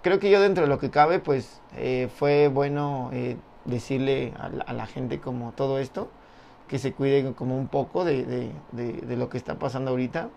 creo 0.00 0.20
que 0.20 0.30
yo 0.30 0.40
dentro 0.40 0.62
de 0.62 0.68
lo 0.68 0.78
que 0.78 0.90
cabe, 0.90 1.18
pues 1.18 1.60
eh, 1.74 2.08
fue 2.14 2.46
bueno 2.46 3.10
eh, 3.12 3.36
decirle 3.70 4.34
a 4.38 4.48
la, 4.48 4.64
a 4.64 4.72
la 4.72 4.86
gente 4.86 5.20
como 5.20 5.52
todo 5.52 5.78
esto, 5.78 6.08
que 6.68 6.78
se 6.78 6.92
cuide 6.92 7.32
como 7.34 7.56
un 7.56 7.68
poco 7.68 8.04
de, 8.04 8.24
de- 8.24 8.52
de- 8.72 8.92
de 9.00 9.16
lo 9.16 9.28
que 9.28 9.38
está 9.38 9.58
pasando 9.58 9.90
ahorita, 9.90 10.28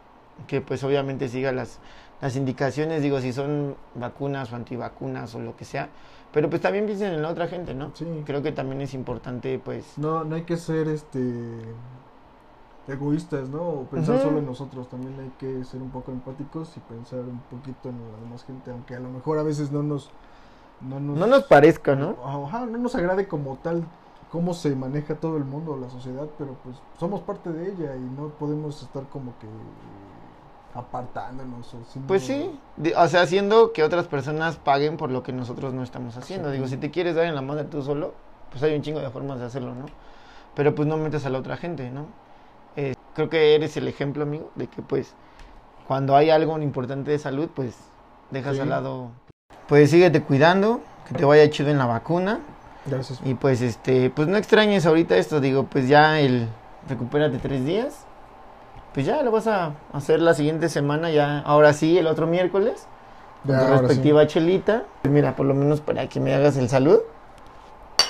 que 0.48 0.62
pues 0.62 0.84
obviamente 0.84 1.28
siga 1.28 1.52
las, 1.52 1.80
las 2.22 2.36
indicaciones, 2.36 3.02
digo, 3.02 3.20
si 3.22 3.34
son 3.34 3.76
vacunas 3.96 4.52
o 4.52 4.56
antivacunas 4.56 5.36
o 5.36 5.40
lo 5.40 5.56
que 5.56 5.66
sea, 5.66 5.90
pero 6.32 6.50
pues 6.50 6.62
también 6.62 6.86
piensen 6.88 7.14
en 7.14 7.22
la 7.22 7.30
otra 7.30 7.48
gente, 7.48 7.76
¿no? 7.76 7.92
Sí. 7.94 8.06
Creo 8.26 8.42
que 8.42 8.52
también 8.52 8.82
es 8.82 8.94
importante 8.96 9.60
pues... 9.60 9.98
No, 9.98 10.24
no 10.24 10.36
hay 10.36 10.44
que 10.44 10.58
ser 10.58 10.88
este 10.88 11.20
egoístas, 12.88 13.50
¿no? 13.50 13.62
O 13.64 13.84
pensar 13.86 14.20
solo 14.20 14.40
en 14.40 14.46
nosotros. 14.46 14.90
También 14.90 15.18
hay 15.20 15.32
que 15.40 15.64
ser 15.64 15.82
un 15.82 15.90
poco 15.90 16.12
empáticos 16.12 16.76
y 16.76 16.80
pensar 16.82 17.20
un 17.22 17.40
poquito 17.50 17.90
en 17.90 17.98
la 18.12 18.18
demás 18.20 18.44
gente, 18.44 18.72
aunque 18.72 18.96
a 18.96 19.00
lo 19.00 19.10
mejor 19.10 19.38
a 19.40 19.44
veces 19.44 19.72
no 19.72 19.84
nos. 19.84 20.10
No 20.88 21.00
nos, 21.00 21.18
No 21.18 21.28
nos 21.28 21.44
parezca, 21.44 21.96
¿no? 21.96 22.16
Ajá, 22.26 22.66
no 22.66 22.78
nos 22.78 22.94
agrade 22.96 23.28
como 23.28 23.56
tal 23.58 23.84
cómo 24.32 24.54
se 24.54 24.76
maneja 24.76 25.16
todo 25.16 25.38
el 25.38 25.46
mundo, 25.46 25.78
la 25.78 25.90
sociedad, 25.90 26.28
pero 26.38 26.56
pues 26.64 26.76
somos 27.00 27.22
parte 27.22 27.52
de 27.52 27.72
ella 27.72 27.96
y 27.96 28.00
no 28.02 28.30
podemos 28.40 28.82
estar 28.82 29.04
como 29.10 29.32
que 29.40 29.48
apartándonos 30.74 31.72
o 31.74 31.78
siendo- 31.86 32.08
Pues 32.08 32.24
sí, 32.24 32.60
o 32.98 33.08
sea, 33.08 33.22
haciendo 33.22 33.74
que 33.74 33.84
otras 33.84 34.08
personas 34.08 34.56
paguen 34.58 34.98
por 34.98 35.12
lo 35.12 35.22
que 35.24 35.32
nosotros 35.34 35.74
no 35.74 35.84
estamos 35.84 36.18
haciendo. 36.18 36.50
Digo, 36.52 36.68
si 36.68 36.78
te 36.78 36.90
quieres 36.92 37.16
dar 37.16 37.26
en 37.26 37.36
la 37.36 37.42
madre 37.42 37.66
tú 37.66 37.82
solo, 37.84 38.14
pues 38.52 38.64
hay 38.64 38.76
un 38.76 38.82
chingo 38.82 39.00
de 39.00 39.10
formas 39.10 39.40
de 39.40 39.46
hacerlo, 39.46 39.76
¿no? 39.76 39.86
Pero 40.56 40.74
pues 40.76 40.88
no 40.88 40.98
metes 40.98 41.26
a 41.26 41.30
la 41.30 41.40
otra 41.40 41.58
gente, 41.58 41.90
¿no? 41.92 42.06
Eh, 42.76 42.96
creo 43.14 43.30
que 43.30 43.54
eres 43.56 43.78
el 43.78 43.88
ejemplo, 43.88 44.24
amigo, 44.24 44.50
de 44.56 44.68
que 44.68 44.82
pues 44.82 45.14
cuando 45.88 46.16
hay 46.16 46.32
algo 46.32 46.58
importante 46.60 47.12
de 47.12 47.20
salud, 47.20 47.50
pues 47.54 47.76
dejas 48.32 48.56
Sí. 48.56 48.62
al 48.62 48.70
lado. 48.70 49.10
Pues 49.68 49.90
síguete 49.90 50.22
cuidando, 50.22 50.82
que 51.08 51.16
te 51.16 51.26
vaya 51.26 51.50
chido 51.50 51.70
en 51.70 51.78
la 51.78 51.86
vacuna. 51.86 52.40
Gracias. 52.86 53.20
Y 53.24 53.34
pues 53.36 53.62
este, 53.62 54.10
pues 54.10 54.28
no 54.28 54.38
extrañes 54.38 54.86
ahorita 54.86 55.16
esto, 55.16 55.40
digo, 55.40 55.64
pues 55.64 55.88
ya 55.88 56.20
el 56.20 56.50
recupérate 56.90 57.38
tres 57.38 57.64
días. 57.66 58.06
Pues 58.94 59.06
ya 59.06 59.24
lo 59.24 59.32
vas 59.32 59.48
a 59.48 59.72
hacer 59.94 60.20
la 60.22 60.34
siguiente 60.34 60.70
semana, 60.70 61.10
ya, 61.10 61.40
ahora 61.40 61.74
sí, 61.74 61.98
el 61.98 62.06
otro 62.08 62.28
miércoles, 62.28 62.86
con 63.46 63.54
Ya, 63.56 63.60
tu 63.60 63.66
ahora 63.66 63.78
sí. 63.78 63.82
respectiva 63.88 64.28
chelita. 64.28 64.84
Pues 65.02 65.12
mira, 65.14 65.36
por 65.36 65.46
lo 65.48 65.54
menos 65.56 65.82
para 65.82 66.08
que 66.08 66.20
me 66.20 66.34
hagas 66.36 66.58
el 66.58 66.70
salud. 66.70 67.00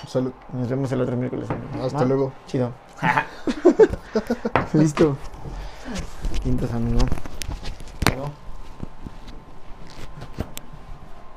Salud. 0.07 0.33
Nos 0.51 0.67
vemos 0.67 0.91
el 0.91 0.99
otro 0.99 1.15
miércoles. 1.15 1.47
Hasta 1.81 1.99
¿Va? 1.99 2.05
luego. 2.05 2.33
Chido. 2.47 2.71
Listo. 4.73 5.15
Quintos, 6.43 6.73
amigo. 6.73 6.99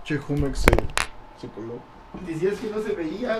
Che, 0.07 0.19
Jumex 0.19 0.61
se, 0.61 0.71
se 1.41 1.49
coló. 1.49 1.81
Decías 2.25 2.61
que 2.61 2.71
no 2.71 2.81
se 2.81 2.93
veía. 2.93 3.35